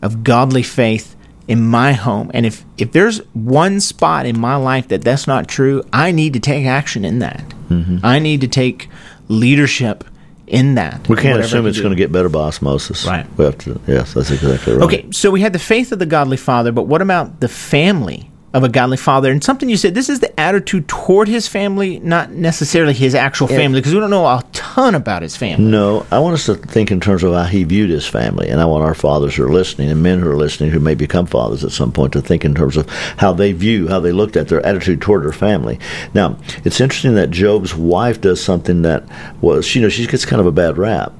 of 0.02 0.24
godly 0.24 0.64
faith 0.64 1.15
in 1.48 1.66
my 1.66 1.94
home. 1.94 2.32
And 2.34 2.46
if 2.46 2.66
if 2.78 2.92
there's 2.92 3.20
one 3.34 3.80
spot 3.80 4.26
in 4.26 4.40
my 4.40 4.56
life 4.56 4.88
that 4.90 5.04
that's 5.04 5.28
not 5.28 5.48
true, 5.48 5.84
I 5.94 6.12
need 6.12 6.34
to 6.34 6.40
take 6.40 6.66
action 6.66 7.06
in 7.06 7.20
that. 7.20 7.44
Mm-hmm. 7.70 8.00
I 8.04 8.20
need 8.20 8.42
to 8.42 8.48
take 8.48 8.90
leadership 9.28 10.04
in 10.48 10.76
that. 10.76 11.08
We 11.08 11.16
can't 11.16 11.40
assume 11.40 11.66
it's 11.68 11.78
do. 11.78 11.84
going 11.84 11.96
to 11.96 11.98
get 11.98 12.12
better 12.12 12.30
by 12.30 12.42
osmosis. 12.42 13.06
Right. 13.06 13.26
We 13.38 13.46
have 13.46 13.58
to. 13.60 13.80
Yes, 13.88 14.14
that's 14.14 14.32
exactly 14.32 14.74
right. 14.74 14.84
Okay, 14.84 15.08
so 15.12 15.32
we 15.32 15.42
had 15.42 15.54
the 15.54 15.60
faith 15.60 15.92
of 15.92 16.00
the 16.00 16.06
godly 16.06 16.38
father, 16.38 16.72
but 16.72 16.84
what 16.84 17.02
about 17.02 17.40
the 17.40 17.48
family 17.48 18.30
of 18.56 18.64
a 18.64 18.70
godly 18.70 18.96
father? 18.96 19.30
And 19.30 19.44
something 19.44 19.68
you 19.68 19.76
said, 19.76 19.94
this 19.94 20.08
is 20.08 20.22
the 20.22 20.40
attitude 20.40 20.88
toward 20.88 21.28
his 21.28 21.46
family, 21.46 22.00
not 22.00 22.32
necessarily 22.32 22.94
his 22.94 23.14
actual 23.14 23.48
family, 23.48 23.82
because 23.82 23.94
we 23.94 24.00
don't 24.00 24.10
know 24.10 24.26
a 24.26 24.42
ton 24.54 24.96
about 24.96 25.22
his 25.22 25.36
family. 25.36 25.66
No, 25.66 26.06
I 26.10 26.20
want 26.20 26.36
us 26.36 26.46
to 26.46 26.56
think 26.56 26.90
in 26.90 27.02
terms 27.02 27.22
of 27.22 27.34
how 27.34 27.44
he 27.44 27.66
viewed 27.66 27.90
his 27.90 28.08
family, 28.08 28.48
and 28.48 28.62
I 28.62 28.66
want 28.66 28.86
our 28.86 28.96
fathers 28.96 29.36
who 29.36 29.44
are 29.44 29.52
listening 29.52 29.90
and 29.90 30.02
men 30.02 30.20
who 30.20 30.30
are 30.30 30.38
listening 30.38 30.72
who 30.72 30.80
may 30.80 30.96
become 30.96 31.26
fathers 31.26 31.66
at 31.66 31.72
some 31.72 31.92
point 31.92 32.14
to 32.14 32.22
think 32.22 32.46
in 32.46 32.56
terms 32.56 32.78
of 32.78 32.90
how 33.18 33.34
they 33.34 33.52
view, 33.52 33.90
how 33.90 34.00
they 34.00 34.14
looked 34.14 34.38
at 34.38 34.48
their 34.48 34.66
attitude 34.66 35.02
toward 35.02 35.24
their 35.24 35.34
family. 35.34 35.78
Now, 36.14 36.38
it's 36.64 36.80
interesting 36.80 37.16
that 37.16 37.32
Job's 37.32 37.76
wife 37.76 38.22
does 38.22 38.42
something 38.42 38.84
that 38.84 39.04
was, 39.42 39.76
you 39.76 39.82
know, 39.82 39.90
she 39.90 40.08
gets 40.08 40.26
kind 40.26 40.40
of 40.40 40.46
a 40.46 40.52
bad 40.54 40.78
rap. 40.78 41.12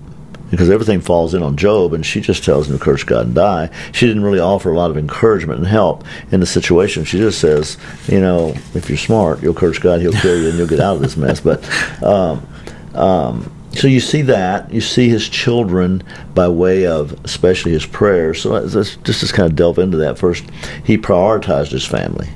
Because 0.52 0.70
everything 0.70 1.02
falls 1.02 1.34
in 1.34 1.42
on 1.42 1.58
Job, 1.58 1.94
and 1.94 2.06
she 2.06 2.22
just 2.22 2.44
tells 2.44 2.70
him 2.70 2.78
to 2.78 2.84
curse 2.84 3.04
God 3.04 3.26
and 3.26 3.36
die. 3.36 3.70
She 3.92 4.06
didn't 4.06 4.24
really 4.24 4.40
offer 4.40 4.72
a 4.72 4.78
lot 4.78 4.92
of 4.92 4.98
encouragement 4.98 5.60
and 5.60 5.68
help 5.68 6.04
in 6.32 6.40
the 6.40 6.46
situation. 6.46 7.04
She 7.04 7.18
just 7.18 7.40
says, 7.40 7.78
you 8.08 8.22
know, 8.22 8.54
if 8.74 8.88
you're 8.88 8.98
smart, 8.98 9.42
you'll 9.42 9.56
curse 9.56 9.80
God, 9.80 10.02
He'll 10.02 10.14
kill 10.14 10.40
you, 10.40 10.50
and 10.50 10.58
you'll 10.58 10.68
get 10.68 10.80
out 10.80 10.98
of 10.98 11.02
this 11.02 11.18
mess. 11.18 11.40
But 11.40 11.64
um, 12.04 12.46
um, 12.94 13.52
so 13.76 13.88
you 13.88 14.00
see 14.00 14.22
that 14.24 14.74
you 14.74 14.80
see 14.80 15.10
his 15.10 15.28
children 15.28 16.02
by 16.34 16.48
way 16.48 16.88
of 16.88 17.14
especially 17.26 17.74
his 17.74 17.86
prayers. 17.86 18.42
So 18.42 18.52
let's, 18.52 18.74
just 18.74 19.04
just 19.04 19.34
kind 19.34 19.50
of 19.50 19.56
delve 19.56 19.80
into 19.80 19.98
that 19.98 20.18
first. 20.18 20.46
He 20.86 20.98
prioritized 20.98 21.72
his 21.72 21.86
family. 21.86 22.30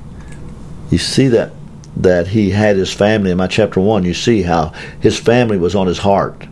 You 0.91 0.97
see 0.97 1.29
that 1.29 1.51
that 1.95 2.27
he 2.27 2.49
had 2.49 2.75
his 2.75 2.93
family 2.93 3.31
in 3.31 3.37
my 3.37 3.47
chapter 3.47 3.79
one. 3.79 4.03
You 4.03 4.13
see 4.13 4.41
how 4.41 4.73
his 4.99 5.17
family 5.17 5.57
was 5.57 5.75
on 5.75 5.87
his 5.87 5.99
heart. 5.99 6.45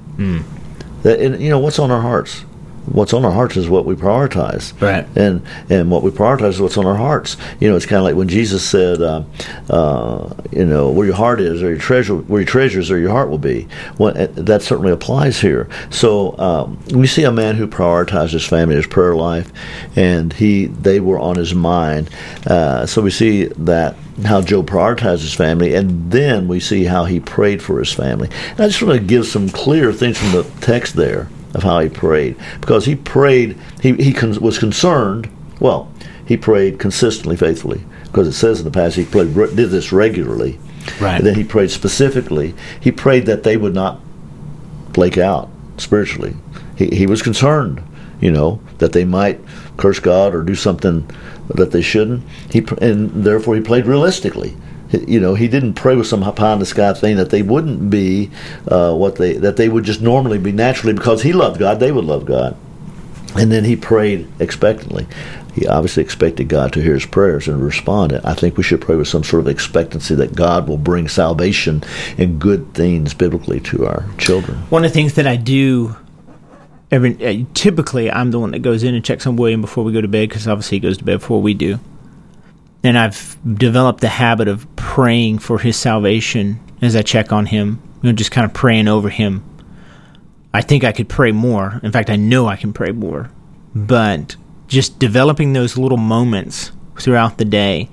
That 1.03 1.19
and, 1.19 1.41
you 1.41 1.49
know 1.49 1.59
what's 1.59 1.79
on 1.79 1.91
our 1.91 2.01
hearts. 2.01 2.43
What's 2.91 3.13
on 3.13 3.25
our 3.25 3.31
hearts 3.31 3.57
is 3.57 3.69
what 3.69 3.85
we 3.85 3.95
prioritize. 3.95 4.79
Right. 4.81 5.05
And 5.15 5.41
and 5.69 5.91
what 5.91 6.03
we 6.03 6.11
prioritize 6.11 6.49
is 6.49 6.61
what's 6.61 6.77
on 6.77 6.85
our 6.85 6.95
hearts. 6.95 7.35
You 7.59 7.69
know, 7.69 7.75
it's 7.75 7.85
kind 7.85 7.97
of 7.97 8.03
like 8.03 8.15
when 8.15 8.29
Jesus 8.29 8.67
said, 8.67 9.01
uh, 9.01 9.23
uh, 9.69 10.33
you 10.51 10.65
know, 10.65 10.89
where 10.89 11.05
your 11.05 11.15
heart 11.15 11.41
is, 11.41 11.61
or 11.61 11.69
your 11.69 11.77
treasure, 11.77 12.15
where 12.15 12.41
your 12.41 12.47
treasures, 12.47 12.89
or 12.89 12.97
your 12.97 13.11
heart 13.11 13.29
will 13.29 13.37
be. 13.37 13.67
Well, 13.97 14.13
that 14.13 14.61
certainly 14.61 14.91
applies 14.91 15.41
here. 15.41 15.67
So 15.89 16.37
um, 16.39 16.79
we 16.93 17.07
see 17.07 17.23
a 17.23 17.31
man 17.31 17.55
who 17.55 17.67
prioritized 17.67 18.31
his 18.31 18.45
family, 18.45 18.75
his 18.75 18.87
prayer 18.87 19.15
life, 19.15 19.51
and 19.95 20.31
he 20.33 20.67
they 20.67 20.99
were 20.99 21.19
on 21.19 21.35
his 21.35 21.53
mind. 21.53 22.09
Uh, 22.45 22.85
so 22.85 23.01
we 23.01 23.11
see 23.11 23.45
that 23.45 23.95
how 24.23 24.41
Job 24.41 24.67
prioritized 24.69 25.21
his 25.21 25.33
family, 25.33 25.75
and 25.75 26.11
then 26.11 26.47
we 26.47 26.59
see 26.59 26.85
how 26.85 27.05
he 27.05 27.19
prayed 27.19 27.61
for 27.61 27.79
his 27.79 27.91
family. 27.91 28.29
And 28.51 28.61
I 28.61 28.67
just 28.67 28.81
want 28.81 28.97
to 28.99 29.05
give 29.05 29.25
some 29.25 29.49
clear 29.49 29.91
things 29.91 30.17
from 30.17 30.31
the 30.31 30.43
text 30.61 30.95
there 30.95 31.27
of 31.53 31.63
how 31.63 31.79
he 31.79 31.89
prayed, 31.89 32.35
because 32.61 32.85
he 32.85 32.95
prayed, 32.95 33.57
he, 33.81 33.93
he 33.93 34.13
con- 34.13 34.39
was 34.39 34.57
concerned, 34.59 35.29
well, 35.59 35.91
he 36.25 36.37
prayed 36.37 36.79
consistently, 36.79 37.37
faithfully, 37.37 37.83
because 38.03 38.27
it 38.27 38.33
says 38.33 38.59
in 38.59 38.65
the 38.65 38.71
passage 38.71 39.05
he 39.05 39.11
prayed, 39.11 39.33
did 39.33 39.69
this 39.69 39.91
regularly. 39.91 40.59
Right. 40.99 41.17
And 41.17 41.25
then 41.25 41.35
he 41.35 41.43
prayed 41.43 41.71
specifically. 41.71 42.53
He 42.79 42.91
prayed 42.91 43.25
that 43.25 43.43
they 43.43 43.57
would 43.57 43.73
not 43.73 43.99
flake 44.93 45.17
out 45.17 45.49
spiritually. 45.77 46.35
He, 46.75 46.87
he 46.87 47.07
was 47.07 47.21
concerned, 47.21 47.83
you 48.21 48.31
know, 48.31 48.61
that 48.77 48.93
they 48.93 49.05
might 49.05 49.39
curse 49.77 49.99
God 49.99 50.33
or 50.33 50.43
do 50.43 50.55
something 50.55 51.09
that 51.49 51.71
they 51.71 51.81
shouldn't. 51.81 52.23
He 52.51 52.65
and 52.81 53.23
therefore 53.23 53.55
he 53.55 53.61
played 53.61 53.85
realistically. 53.85 54.55
You 54.91 55.19
know, 55.19 55.35
he 55.35 55.47
didn't 55.47 55.73
pray 55.73 55.95
with 55.95 56.07
some 56.07 56.21
pie 56.33 56.53
in 56.53 56.59
the 56.59 56.65
sky 56.65 56.93
thing 56.93 57.17
that 57.17 57.29
they 57.29 57.41
wouldn't 57.41 57.89
be 57.89 58.31
uh, 58.67 58.95
what 58.95 59.15
they 59.15 59.33
that 59.33 59.57
they 59.57 59.69
would 59.69 59.83
just 59.83 60.01
normally 60.01 60.37
be 60.37 60.51
naturally 60.51 60.93
because 60.93 61.21
he 61.21 61.33
loved 61.33 61.59
God, 61.59 61.79
they 61.79 61.91
would 61.91 62.05
love 62.05 62.25
God. 62.25 62.55
And 63.35 63.51
then 63.51 63.65
he 63.65 63.75
prayed 63.75 64.27
expectantly. 64.39 65.05
He 65.53 65.67
obviously 65.67 66.03
expected 66.03 66.49
God 66.49 66.71
to 66.73 66.81
hear 66.81 66.93
his 66.93 67.05
prayers 67.05 67.47
and 67.47 67.61
respond. 67.63 68.13
I 68.23 68.33
think 68.33 68.57
we 68.57 68.63
should 68.63 68.79
pray 68.79 68.95
with 68.95 69.07
some 69.07 69.23
sort 69.23 69.41
of 69.41 69.47
expectancy 69.47 70.15
that 70.15 70.35
God 70.35 70.67
will 70.67 70.77
bring 70.77 71.07
salvation 71.07 71.83
and 72.17 72.39
good 72.39 72.73
things 72.73 73.13
biblically 73.13 73.59
to 73.61 73.87
our 73.87 74.05
children. 74.17 74.57
One 74.69 74.85
of 74.85 74.91
the 74.91 74.93
things 74.93 75.15
that 75.15 75.27
I 75.27 75.35
do 75.35 75.95
every 76.91 77.25
uh, 77.25 77.45
typically 77.53 78.09
I'm 78.09 78.31
the 78.31 78.39
one 78.39 78.51
that 78.51 78.59
goes 78.59 78.83
in 78.83 78.95
and 78.95 79.03
checks 79.03 79.27
on 79.27 79.35
William 79.35 79.61
before 79.61 79.83
we 79.83 79.91
go 79.91 80.01
to 80.01 80.07
bed 80.07 80.29
because 80.29 80.47
obviously 80.47 80.77
he 80.77 80.79
goes 80.79 80.97
to 80.99 81.03
bed 81.03 81.19
before 81.19 81.41
we 81.41 81.53
do. 81.53 81.79
And 82.83 82.97
I've 82.97 83.37
developed 83.55 84.01
the 84.01 84.07
habit 84.07 84.47
of 84.47 84.67
praying 84.75 85.39
for 85.39 85.59
his 85.59 85.75
salvation 85.75 86.59
as 86.81 86.95
I 86.95 87.01
check 87.01 87.31
on 87.31 87.47
him, 87.47 87.81
you 88.01 88.09
know, 88.09 88.15
just 88.15 88.31
kind 88.31 88.45
of 88.45 88.53
praying 88.53 88.87
over 88.87 89.09
him. 89.09 89.43
I 90.53 90.61
think 90.61 90.83
I 90.83 90.91
could 90.91 91.09
pray 91.09 91.31
more. 91.31 91.79
In 91.83 91.91
fact, 91.91 92.09
I 92.09 92.15
know 92.15 92.47
I 92.47 92.55
can 92.55 92.73
pray 92.73 92.91
more. 92.91 93.29
But 93.75 94.35
just 94.67 94.99
developing 94.99 95.53
those 95.53 95.77
little 95.77 95.97
moments 95.97 96.71
throughout 96.99 97.37
the 97.37 97.45
day 97.45 97.89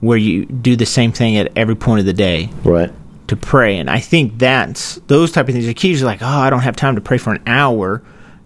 where 0.00 0.18
you 0.18 0.44
do 0.44 0.76
the 0.76 0.86
same 0.86 1.12
thing 1.12 1.36
at 1.36 1.50
every 1.56 1.74
point 1.74 2.00
of 2.00 2.06
the 2.06 2.12
day. 2.12 2.50
Right. 2.64 2.92
To 3.28 3.36
pray. 3.36 3.78
And 3.78 3.90
I 3.90 3.98
think 3.98 4.38
that's 4.38 4.96
those 5.06 5.32
type 5.32 5.48
of 5.48 5.54
things. 5.54 5.66
The 5.66 5.74
keys 5.74 6.02
are 6.02 6.06
like, 6.06 6.22
oh, 6.22 6.26
I 6.26 6.50
don't 6.50 6.60
have 6.60 6.76
time 6.76 6.94
to 6.96 7.00
pray 7.00 7.18
for 7.18 7.32
an 7.32 7.42
hour 7.46 8.02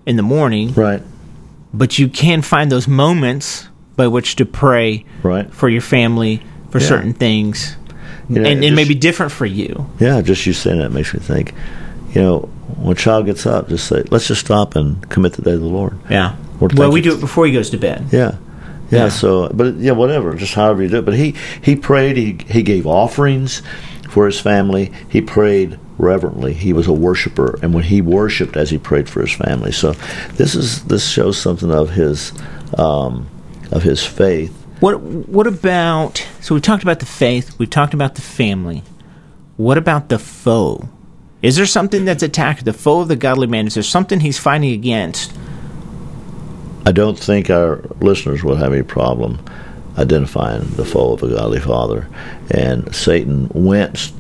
in 0.06 0.16
the 0.16 0.22
morning. 0.22 0.72
Right. 0.72 1.02
But 1.72 1.99
you 1.99 2.08
can 2.08 2.42
find 2.42 2.70
those 2.70 2.88
moments 2.88 3.68
by 4.00 4.09
which 4.09 4.37
to 4.37 4.47
pray 4.47 5.04
right. 5.23 5.52
for 5.52 5.69
your 5.69 5.83
family, 5.83 6.42
for 6.71 6.80
yeah. 6.80 6.87
certain 6.87 7.12
things. 7.12 7.76
You 8.30 8.40
know, 8.40 8.49
and 8.49 8.64
it 8.64 8.71
may 8.71 8.85
be 8.85 8.95
different 8.95 9.30
for 9.30 9.45
you. 9.45 9.90
Yeah, 9.99 10.23
just 10.23 10.47
you 10.47 10.54
saying 10.54 10.78
that 10.78 10.90
makes 10.90 11.12
me 11.12 11.21
think. 11.21 11.52
You 12.14 12.23
know, 12.23 12.38
when 12.78 12.92
a 12.92 12.99
child 12.99 13.26
gets 13.26 13.45
up, 13.45 13.69
just 13.69 13.87
say, 13.87 14.02
"Let's 14.11 14.26
just 14.26 14.40
stop 14.40 14.75
and 14.75 15.07
commit 15.11 15.35
the 15.35 15.42
day 15.42 15.50
to 15.52 15.59
the 15.59 15.66
Lord." 15.66 15.99
Yeah. 16.09 16.37
Well, 16.61 16.90
we 16.90 17.02
do 17.02 17.14
it 17.14 17.21
before 17.21 17.45
he 17.47 17.52
goes 17.52 17.69
to 17.71 17.76
bed. 17.76 18.07
Yeah. 18.11 18.38
Yeah, 18.90 19.04
yeah. 19.04 19.09
So, 19.09 19.49
but 19.50 19.75
yeah, 19.76 19.92
whatever, 19.92 20.35
just 20.35 20.54
however 20.54 20.83
you 20.83 20.88
do 20.88 20.99
it. 20.99 21.04
But 21.04 21.14
he 21.14 21.35
he 21.61 21.76
prayed. 21.76 22.16
He 22.16 22.38
he 22.49 22.62
gave 22.62 22.87
offerings 22.87 23.62
for 24.09 24.25
his 24.25 24.40
family. 24.40 24.92
He 25.11 25.21
prayed 25.21 25.78
reverently. 25.99 26.54
He 26.54 26.73
was 26.73 26.87
a 26.87 26.92
worshiper, 26.92 27.59
and 27.62 27.75
when 27.75 27.85
he 27.85 28.00
worshipped 28.00 28.57
as 28.57 28.71
he 28.71 28.78
prayed 28.78 29.09
for 29.09 29.21
his 29.21 29.33
family. 29.33 29.73
So, 29.73 29.92
this 30.33 30.54
is 30.54 30.85
this 30.85 31.07
shows 31.07 31.37
something 31.37 31.71
of 31.71 31.90
his 31.90 32.33
um, 32.78 33.28
of 33.71 33.83
his 33.83 34.05
faith. 34.05 34.53
What 34.81 35.00
what 35.00 35.47
about? 35.47 36.27
So 36.41 36.55
we 36.55 36.61
talked 36.61 36.83
about 36.83 37.00
the 37.00 37.07
faith. 37.07 37.59
We've 37.59 37.71
talked 37.71 37.95
about 37.95 38.15
the 38.15 38.23
family. 38.23 38.83
What 39.57 39.77
about 39.77 40.09
the 40.09 40.19
foe? 40.19 40.89
Is 41.43 41.57
there 41.57 41.67
something 41.67 42.05
that's 42.05 42.23
attacked 42.23 42.65
the 42.65 42.73
foe 42.73 43.00
of 43.00 43.09
the 43.09 43.17
godly 43.17 43.47
man? 43.47 43.67
Is 43.67 43.75
there 43.75 43.83
something 43.83 44.21
he's 44.21 44.39
fighting 44.39 44.73
against? 44.73 45.33
I 46.87 46.93
don't 46.93 47.19
think 47.19 47.50
our 47.50 47.83
listeners 48.00 48.43
will 48.43 48.57
have 48.57 48.73
any 48.73 48.83
problem 48.83 49.39
identifying 49.99 50.62
the 50.77 50.85
foe 50.85 51.12
of 51.12 51.23
a 51.23 51.29
godly 51.29 51.61
father. 51.61 52.09
And 52.50 52.95
Satan 52.95 53.50
went. 53.53 54.12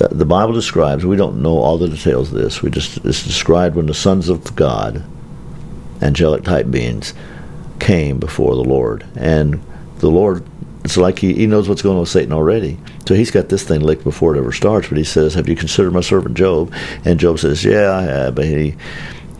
Uh, 0.00 0.08
the 0.10 0.24
Bible 0.24 0.52
describes. 0.52 1.04
We 1.04 1.16
don't 1.16 1.42
know 1.42 1.58
all 1.58 1.78
the 1.78 1.88
details 1.88 2.32
of 2.32 2.38
this. 2.38 2.62
We 2.62 2.70
just 2.70 2.98
it's 3.04 3.24
described 3.24 3.76
when 3.76 3.86
the 3.86 3.94
sons 3.94 4.28
of 4.28 4.54
God, 4.56 5.02
angelic 6.00 6.44
type 6.44 6.70
beings, 6.70 7.14
came 7.82 8.18
before 8.18 8.54
the 8.54 8.64
Lord, 8.64 9.04
and 9.16 9.60
the 9.98 10.08
Lord. 10.08 10.46
It's 10.84 10.96
like 10.96 11.18
he, 11.18 11.34
he 11.34 11.46
knows 11.46 11.68
what's 11.68 11.82
going 11.82 11.94
on 11.94 12.00
with 12.00 12.08
Satan 12.08 12.32
already. 12.32 12.76
So 13.06 13.14
he's 13.14 13.30
got 13.30 13.48
this 13.48 13.62
thing 13.62 13.80
licked 13.80 14.02
before 14.02 14.34
it 14.34 14.38
ever 14.38 14.52
starts. 14.52 14.88
But 14.88 14.98
he 14.98 15.04
says, 15.04 15.34
"Have 15.34 15.48
you 15.48 15.56
considered 15.56 15.92
my 15.92 16.00
servant 16.00 16.36
Job?" 16.36 16.72
And 17.04 17.20
Job 17.20 17.38
says, 17.38 17.64
"Yeah, 17.64 17.92
I 17.92 18.02
have." 18.02 18.34
But 18.34 18.46
he 18.46 18.74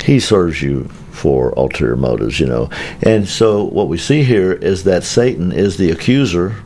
he 0.05 0.21
serves 0.21 0.63
you 0.63 0.85
for 1.11 1.51
ulterior 1.57 1.97
motives, 1.97 2.41
you 2.41 2.47
know. 2.47 2.69
And 3.03 3.29
so 3.29 3.65
what 3.65 3.89
we 3.89 3.99
see 3.99 4.25
here 4.25 4.53
is 4.53 4.85
that 4.85 5.05
Satan 5.05 5.53
is 5.53 5.77
the 5.77 5.91
accuser 5.91 6.57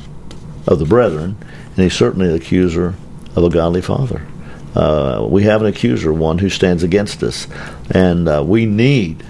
of 0.67 0.79
the 0.79 0.87
brethren, 0.87 1.37
and 1.41 1.77
he's 1.77 1.95
certainly 1.95 2.29
the 2.29 2.35
accuser 2.35 2.95
of 3.35 3.45
a 3.45 3.51
godly 3.51 3.83
father. 3.83 4.27
Uh, 4.75 5.27
we 5.29 5.43
have 5.45 5.63
an 5.63 5.69
accuser, 5.69 6.13
one 6.13 6.39
who 6.39 6.51
stands 6.51 6.83
against 6.83 7.23
us, 7.23 7.47
and 7.91 8.29
uh, 8.29 8.43
we 8.47 8.67
need 8.67 9.25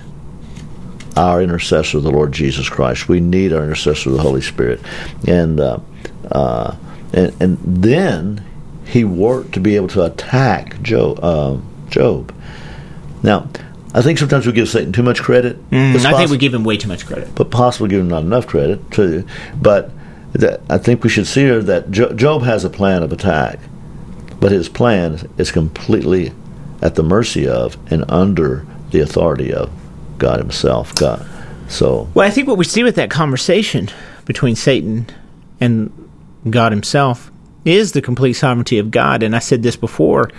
our 1.16 1.42
intercessor, 1.42 2.00
the 2.00 2.10
Lord 2.10 2.32
Jesus 2.32 2.68
Christ. 2.68 3.08
We 3.08 3.20
need 3.20 3.52
our 3.52 3.62
intercessor, 3.62 4.10
the 4.10 4.20
Holy 4.20 4.42
Spirit, 4.42 4.80
and 5.26 5.60
uh, 5.60 5.78
uh 6.30 6.76
and, 7.12 7.34
and 7.40 7.58
then 7.62 8.44
he 8.84 9.04
worked 9.04 9.52
to 9.52 9.60
be 9.60 9.76
able 9.76 9.88
to 9.88 10.04
attack 10.04 10.80
Job. 10.82 11.18
Uh, 11.22 11.58
Job. 11.88 12.34
Now, 13.22 13.48
I 13.94 14.02
think 14.02 14.18
sometimes 14.18 14.46
we 14.46 14.52
give 14.52 14.68
Satan 14.68 14.92
too 14.92 15.02
much 15.02 15.22
credit. 15.22 15.70
Mm, 15.70 16.04
I 16.04 16.18
think 16.18 16.30
we 16.30 16.36
give 16.36 16.52
him 16.52 16.64
way 16.64 16.76
too 16.76 16.88
much 16.88 17.06
credit. 17.06 17.34
But 17.34 17.50
possibly 17.50 17.88
give 17.88 18.00
him 18.00 18.08
not 18.08 18.22
enough 18.22 18.46
credit, 18.46 18.90
too. 18.90 19.26
But 19.60 19.90
I 20.68 20.78
think 20.78 21.02
we 21.02 21.08
should 21.08 21.26
see 21.26 21.42
here 21.42 21.62
that 21.62 21.90
Job 21.90 22.42
has 22.42 22.64
a 22.64 22.70
plan 22.70 23.02
of 23.02 23.12
attack, 23.12 23.58
but 24.38 24.52
his 24.52 24.68
plan 24.68 25.28
is 25.38 25.50
completely 25.50 26.32
at 26.82 26.94
the 26.94 27.02
mercy 27.02 27.48
of 27.48 27.78
and 27.90 28.04
under 28.08 28.66
the 28.90 29.00
authority 29.00 29.52
of 29.52 29.70
God 30.18 30.38
Himself. 30.38 30.94
God. 30.94 31.26
So. 31.68 32.08
Well, 32.14 32.26
I 32.26 32.30
think 32.30 32.48
what 32.48 32.58
we 32.58 32.64
see 32.64 32.82
with 32.82 32.96
that 32.96 33.10
conversation 33.10 33.88
between 34.24 34.56
Satan 34.56 35.06
and 35.60 35.92
God 36.48 36.72
Himself 36.72 37.30
is 37.64 37.92
the 37.92 38.02
complete 38.02 38.34
sovereignty 38.34 38.78
of 38.78 38.90
God. 38.90 39.22
And 39.22 39.34
I 39.34 39.40
said 39.40 39.62
this 39.62 39.76
before 39.76 40.30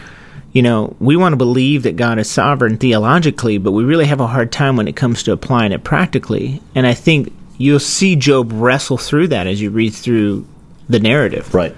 you 0.57 0.63
know, 0.63 0.95
we 0.99 1.15
want 1.15 1.33
to 1.33 1.37
believe 1.37 1.83
that 1.83 1.97
God 1.97 2.17
is 2.17 2.29
sovereign 2.29 2.77
theologically, 2.77 3.59
but 3.59 3.73
we 3.73 3.83
really 3.83 4.05
have 4.05 4.19
a 4.19 4.25
hard 4.25 4.51
time 4.51 4.75
when 4.75 4.87
it 4.87 4.95
comes 4.95 5.21
to 5.23 5.31
applying 5.31 5.71
it 5.71 5.83
practically. 5.83 6.61
And 6.73 6.87
I 6.87 6.95
think 6.95 7.31
you'll 7.59 7.79
see 7.79 8.15
Job 8.15 8.51
wrestle 8.53 8.97
through 8.97 9.27
that 9.27 9.45
as 9.45 9.61
you 9.61 9.69
read 9.69 9.93
through 9.93 10.47
the 10.89 10.99
narrative. 10.99 11.53
Right. 11.53 11.75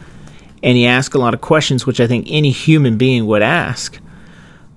And 0.62 0.78
he 0.78 0.86
asks 0.86 1.14
a 1.14 1.18
lot 1.18 1.34
of 1.34 1.42
questions, 1.42 1.86
which 1.86 2.00
I 2.00 2.08
think 2.08 2.28
any 2.30 2.52
human 2.52 2.98
being 2.98 3.26
would 3.28 3.42
ask. 3.42 4.00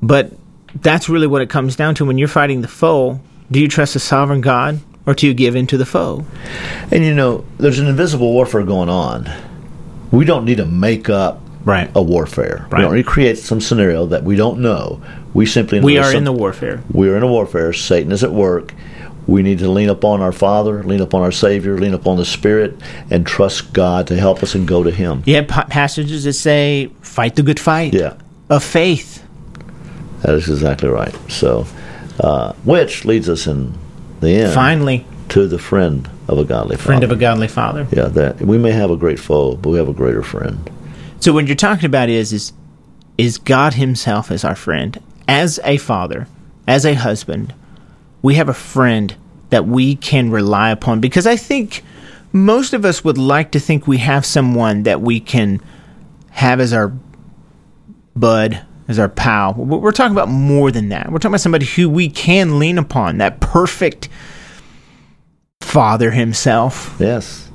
But 0.03 0.33
that's 0.75 1.09
really 1.09 1.27
what 1.27 1.43
it 1.43 1.51
comes 1.51 1.77
down 1.77 1.95
to 1.97 2.05
when 2.05 2.19
you're 2.19 2.29
fighting 2.29 2.63
the 2.63 2.69
foe. 2.69 3.21
Do 3.51 3.61
you 3.61 3.69
trust 3.69 3.97
a 3.97 3.99
sovereign 3.99 4.41
God 4.41 4.81
or 5.07 5.15
do 5.15 5.27
you 5.27 5.35
give 5.35 5.57
in 5.57 5.67
to 5.69 5.77
the 5.77 5.87
foe? 5.87 6.25
And 6.91 7.05
you 7.05 7.15
know, 7.15 7.45
there's 7.59 7.79
an 7.79 7.87
invisible 7.87 8.33
warfare 8.33 8.63
going 8.63 8.89
on. 8.89 9.29
We 10.11 10.25
don't 10.25 10.45
need 10.45 10.59
to 10.59 10.67
make 10.67 11.09
up 11.09 11.41
right. 11.65 11.91
a 11.95 12.03
warfare. 12.03 12.67
Right. 12.71 12.79
We 12.79 12.83
don't 12.85 12.95
need 12.95 13.05
to 13.05 13.09
create 13.09 13.39
some 13.39 13.61
scenario 13.61 14.07
that 14.07 14.25
we 14.25 14.37
don't 14.37 14.61
know. 14.61 15.03
We 15.35 15.47
simply 15.47 15.81
we 15.81 15.99
are 15.99 16.05
some, 16.05 16.19
in 16.19 16.25
the 16.25 16.33
warfare. 16.33 16.83
We're 16.93 17.17
in 17.17 17.23
a 17.23 17.29
warfare. 17.29 17.73
Satan 17.73 18.13
is 18.13 18.23
at 18.23 18.33
work. 18.33 18.75
We 19.27 19.43
need 19.43 19.61
to 19.61 19.71
lean 19.71 19.89
upon 19.89 20.21
our 20.21 20.33
Father, 20.33 20.83
lean 20.83 21.01
upon 21.01 21.23
our 21.23 21.31
Savior, 21.31 21.79
lean 21.79 21.95
upon 21.95 22.17
the 22.17 22.25
Spirit, 22.25 22.75
and 23.09 23.25
trust 23.25 23.73
God 23.73 24.09
to 24.09 24.17
help 24.17 24.43
us 24.43 24.55
and 24.55 24.67
go 24.67 24.83
to 24.83 24.91
Him. 24.91 25.23
You 25.27 25.37
have 25.37 25.47
passages 25.47 26.25
that 26.25 26.33
say, 26.33 26.91
"Fight 27.03 27.37
the 27.37 27.43
good 27.43 27.61
fight." 27.61 27.95
Yeah. 27.95 28.15
Of 28.51 28.65
faith. 28.65 29.12
That 30.23 30.35
is 30.35 30.49
exactly 30.49 30.89
right. 30.89 31.15
So, 31.31 31.67
uh, 32.21 32.53
which 32.65 33.05
leads 33.05 33.29
us 33.29 33.47
in 33.47 33.75
the 34.21 34.31
end, 34.31 34.55
finally, 34.55 35.07
to 35.31 35.47
the 35.47 35.59
friend 35.59 36.09
of 36.29 36.39
a 36.39 36.45
godly 36.45 36.77
friend 36.77 37.03
father. 37.03 37.13
of 37.13 37.19
a 37.19 37.21
godly 37.21 37.49
father. 37.49 37.87
Yeah, 37.93 38.07
that 38.09 38.41
we 38.41 38.59
may 38.59 38.73
have 38.73 38.91
a 38.91 38.97
great 38.97 39.19
foe, 39.19 39.57
but 39.57 39.71
we 39.71 39.79
have 39.79 39.89
a 39.89 39.95
greater 39.95 40.23
friend. 40.23 40.71
So 41.21 41.33
what 41.33 41.47
you're 41.47 41.57
talking 41.57 41.87
about 41.87 42.09
is 42.09 42.33
is 42.33 42.53
is 43.19 43.39
God 43.39 43.75
Himself 43.75 44.31
as 44.31 44.45
our 44.45 44.55
friend, 44.57 45.01
as 45.29 45.61
a 45.65 45.77
father, 45.77 46.27
as 46.67 46.85
a 46.87 46.95
husband, 46.95 47.55
we 48.23 48.35
have 48.37 48.49
a 48.49 48.55
friend 48.55 49.15
that 49.51 49.67
we 49.67 49.97
can 49.97 50.31
rely 50.31 50.71
upon 50.71 51.01
because 51.01 51.27
I 51.27 51.37
think 51.37 51.83
most 52.33 52.73
of 52.73 52.85
us 52.85 53.05
would 53.05 53.19
like 53.19 53.51
to 53.53 53.61
think 53.61 53.87
we 53.87 53.99
have 53.99 54.25
someone 54.25 54.85
that 54.85 55.01
we 55.03 55.21
can 55.21 55.61
have 56.31 56.61
as 56.61 56.73
our 56.73 56.93
bud, 58.17 58.65
as 58.89 58.99
our 58.99 59.09
pal. 59.09 59.55
We're 59.55 59.93
talking 59.93 60.13
about 60.13 60.29
more 60.29 60.71
than 60.71 60.89
that. 60.91 61.11
We're 61.11 61.19
talking 61.19 61.33
about 61.33 61.41
somebody 61.41 61.67
who 61.67 61.89
we 61.89 62.09
can 62.09 62.59
lean 62.59 62.79
upon, 62.79 63.19
that 63.19 63.41
perfect 63.41 64.09
father 65.61 66.11
himself. 66.11 66.97
Yes. 66.99 67.49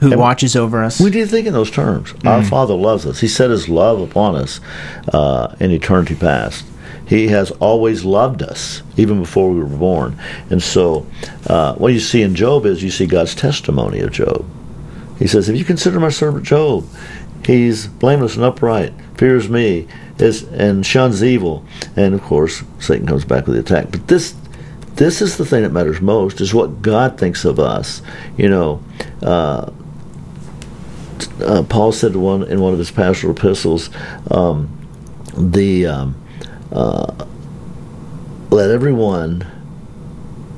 Who 0.00 0.12
and 0.12 0.20
watches 0.20 0.56
over 0.56 0.82
us. 0.82 1.00
We 1.00 1.10
do 1.10 1.24
think 1.26 1.46
in 1.46 1.52
those 1.52 1.70
terms. 1.70 2.12
Mm. 2.12 2.28
Our 2.28 2.42
Father 2.42 2.74
loves 2.74 3.06
us. 3.06 3.20
He 3.20 3.28
set 3.28 3.50
His 3.50 3.68
love 3.68 4.00
upon 4.00 4.34
us 4.34 4.60
uh, 5.12 5.54
in 5.60 5.70
eternity 5.70 6.16
past. 6.16 6.64
He 7.06 7.28
has 7.28 7.52
always 7.52 8.04
loved 8.04 8.42
us, 8.42 8.82
even 8.96 9.20
before 9.20 9.50
we 9.50 9.60
were 9.60 9.66
born. 9.66 10.18
And 10.50 10.60
so, 10.60 11.06
uh, 11.46 11.74
what 11.74 11.92
you 11.92 12.00
see 12.00 12.22
in 12.22 12.34
Job 12.34 12.66
is 12.66 12.82
you 12.82 12.90
see 12.90 13.06
God's 13.06 13.34
testimony 13.36 14.00
of 14.00 14.10
Job. 14.10 14.44
He 15.18 15.28
says, 15.28 15.48
If 15.48 15.56
you 15.56 15.64
consider 15.64 16.00
my 16.00 16.08
servant 16.08 16.44
Job, 16.44 16.84
he's 17.44 17.86
blameless 17.86 18.34
and 18.34 18.44
upright, 18.44 18.92
fears 19.16 19.48
me, 19.48 19.86
is, 20.18 20.42
and 20.44 20.84
shuns 20.84 21.22
evil. 21.22 21.64
And 21.96 22.14
of 22.14 22.22
course, 22.22 22.62
Satan 22.78 23.06
comes 23.06 23.24
back 23.24 23.46
with 23.46 23.54
the 23.54 23.60
attack. 23.60 23.90
But 23.90 24.08
this 24.08 24.34
this 24.94 25.22
is 25.22 25.38
the 25.38 25.46
thing 25.46 25.62
that 25.62 25.72
matters 25.72 26.00
most 26.00 26.40
is 26.40 26.52
what 26.52 26.82
God 26.82 27.18
thinks 27.18 27.44
of 27.44 27.58
us. 27.58 28.02
You 28.36 28.48
know, 28.48 28.82
uh, 29.22 29.70
uh, 31.40 31.62
Paul 31.68 31.92
said 31.92 32.14
one 32.16 32.42
in 32.44 32.60
one 32.60 32.72
of 32.72 32.78
his 32.78 32.90
pastoral 32.90 33.34
epistles, 33.34 33.90
um, 34.30 34.68
the 35.36 35.86
um, 35.86 36.22
uh, 36.70 37.26
let 38.50 38.70
everyone 38.70 39.46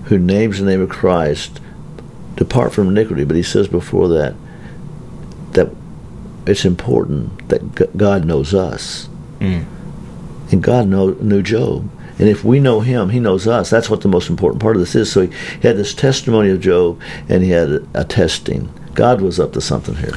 who 0.07 0.19
names 0.19 0.59
the 0.59 0.67
name 0.67 0.81
of 0.81 0.89
Christ 0.89 1.61
depart 2.35 2.73
from 2.73 2.89
iniquity. 2.89 3.25
But 3.25 3.37
he 3.37 3.43
says 3.43 3.69
before 3.69 4.09
that 4.09 4.35
that 5.53 5.71
it's 6.47 6.65
important 6.65 7.49
that 7.49 7.97
God 7.97 8.25
knows 8.25 8.53
us, 8.53 9.09
mm. 9.45 10.53
and 10.53 10.63
God 10.63 10.89
know, 10.89 11.11
knew 11.21 11.43
Job. 11.43 11.91
And 12.19 12.29
if 12.29 12.45
we 12.45 12.61
know 12.61 12.81
him, 12.81 13.09
he 13.09 13.19
knows 13.19 13.49
us. 13.49 13.71
That's 13.71 13.91
what 13.91 14.03
the 14.03 14.09
most 14.09 14.31
important 14.31 14.63
part 14.63 14.77
of 14.77 14.81
this 14.81 14.95
is. 14.95 15.11
So 15.11 15.23
he, 15.23 15.37
he 15.61 15.67
had 15.67 15.77
this 15.77 15.95
testimony 15.95 16.51
of 16.51 16.61
Job, 16.61 17.01
and 17.29 17.43
he 17.43 17.51
had 17.51 17.71
a, 17.71 17.87
a, 17.95 18.05
testing. 18.05 18.73
God 18.95 19.21
was 19.21 19.41
up 19.41 19.53
to 19.55 19.61
something 19.61 19.97
here. 19.97 20.15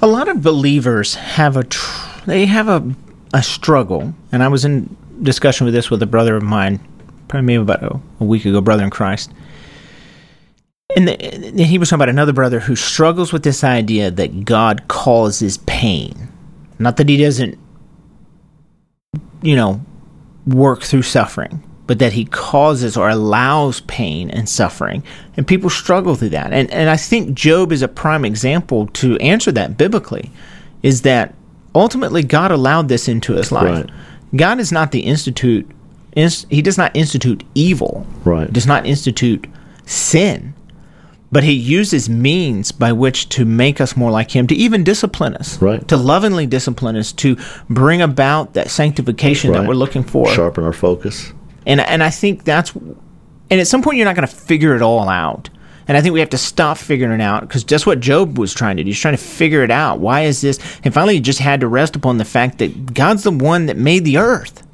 A 0.00 0.06
lot 0.06 0.28
of 0.28 0.42
believers 0.42 1.14
have 1.14 1.56
a 1.56 1.64
tr- 1.64 2.24
they 2.26 2.46
have 2.46 2.68
a 2.68 2.94
a 3.34 3.42
struggle, 3.42 4.14
and 4.32 4.42
I 4.42 4.48
was 4.48 4.64
in 4.64 4.96
discussion 5.22 5.64
with 5.64 5.74
this 5.74 5.90
with 5.90 6.02
a 6.02 6.06
brother 6.06 6.36
of 6.36 6.42
mine, 6.42 6.80
probably 7.28 7.46
maybe 7.46 7.62
about 7.62 7.82
a, 7.82 8.00
a 8.20 8.24
week 8.24 8.44
ago, 8.44 8.60
brother 8.60 8.84
in 8.84 8.90
Christ. 8.90 9.30
And, 10.94 11.08
the, 11.08 11.22
and 11.22 11.60
he 11.60 11.78
was 11.78 11.90
talking 11.90 11.98
about 11.98 12.08
another 12.08 12.32
brother 12.32 12.60
who 12.60 12.76
struggles 12.76 13.32
with 13.32 13.42
this 13.42 13.64
idea 13.64 14.10
that 14.10 14.44
God 14.44 14.88
causes 14.88 15.58
pain. 15.58 16.28
Not 16.78 16.96
that 16.96 17.08
he 17.08 17.16
doesn't, 17.16 17.58
you 19.42 19.56
know, 19.56 19.80
work 20.46 20.82
through 20.82 21.02
suffering, 21.02 21.62
but 21.86 21.98
that 21.98 22.12
he 22.12 22.24
causes 22.24 22.96
or 22.96 23.08
allows 23.08 23.80
pain 23.82 24.30
and 24.30 24.48
suffering. 24.48 25.02
And 25.36 25.46
people 25.46 25.70
struggle 25.70 26.14
through 26.14 26.30
that. 26.30 26.52
And, 26.52 26.70
and 26.70 26.90
I 26.90 26.96
think 26.96 27.34
Job 27.34 27.72
is 27.72 27.82
a 27.82 27.88
prime 27.88 28.24
example 28.24 28.86
to 28.88 29.16
answer 29.18 29.52
that 29.52 29.76
biblically, 29.76 30.30
is 30.82 31.02
that 31.02 31.34
ultimately 31.74 32.22
God 32.22 32.50
allowed 32.50 32.88
this 32.88 33.08
into 33.08 33.34
his 33.34 33.52
life. 33.52 33.84
Right. 33.86 33.90
God 34.34 34.58
is 34.58 34.72
not 34.72 34.92
the 34.92 35.00
institute. 35.00 35.70
He 36.14 36.62
does 36.62 36.78
not 36.78 36.96
institute 36.96 37.44
evil. 37.54 38.06
Right. 38.24 38.52
Does 38.52 38.66
not 38.66 38.86
institute 38.86 39.46
sin. 39.84 40.54
But 41.32 41.42
he 41.42 41.52
uses 41.52 42.08
means 42.08 42.70
by 42.70 42.92
which 42.92 43.28
to 43.30 43.44
make 43.44 43.80
us 43.80 43.96
more 43.96 44.10
like 44.12 44.30
him, 44.30 44.46
to 44.46 44.54
even 44.54 44.84
discipline 44.84 45.34
us, 45.34 45.60
right. 45.60 45.86
to 45.88 45.96
lovingly 45.96 46.46
discipline 46.46 46.96
us, 46.96 47.10
to 47.12 47.36
bring 47.68 48.00
about 48.00 48.54
that 48.54 48.70
sanctification 48.70 49.50
right. 49.50 49.60
that 49.60 49.68
we're 49.68 49.74
looking 49.74 50.04
for. 50.04 50.28
Sharpen 50.28 50.62
our 50.62 50.72
focus. 50.72 51.32
And 51.66 51.80
and 51.80 52.02
I 52.02 52.10
think 52.10 52.44
that's 52.44 52.72
and 53.50 53.60
at 53.60 53.66
some 53.66 53.82
point 53.82 53.96
you're 53.96 54.06
not 54.06 54.14
going 54.14 54.26
to 54.26 54.34
figure 54.34 54.76
it 54.76 54.82
all 54.82 55.08
out. 55.08 55.50
And 55.88 55.96
I 55.96 56.00
think 56.00 56.12
we 56.14 56.20
have 56.20 56.30
to 56.30 56.38
stop 56.38 56.78
figuring 56.78 57.12
it 57.12 57.22
out 57.22 57.42
because 57.42 57.62
just 57.62 57.86
what 57.86 58.00
Job 58.00 58.38
was 58.38 58.52
trying 58.52 58.76
to 58.76 58.82
do. 58.82 58.88
He's 58.88 58.98
trying 58.98 59.16
to 59.16 59.22
figure 59.22 59.62
it 59.62 59.70
out. 59.70 60.00
Why 60.00 60.22
is 60.22 60.40
this? 60.40 60.58
And 60.82 60.92
finally, 60.92 61.14
he 61.14 61.20
just 61.20 61.38
had 61.38 61.60
to 61.60 61.68
rest 61.68 61.94
upon 61.94 62.18
the 62.18 62.24
fact 62.24 62.58
that 62.58 62.92
God's 62.92 63.22
the 63.22 63.30
one 63.30 63.66
that 63.66 63.76
made 63.76 64.04
the 64.04 64.18
earth. 64.18 64.66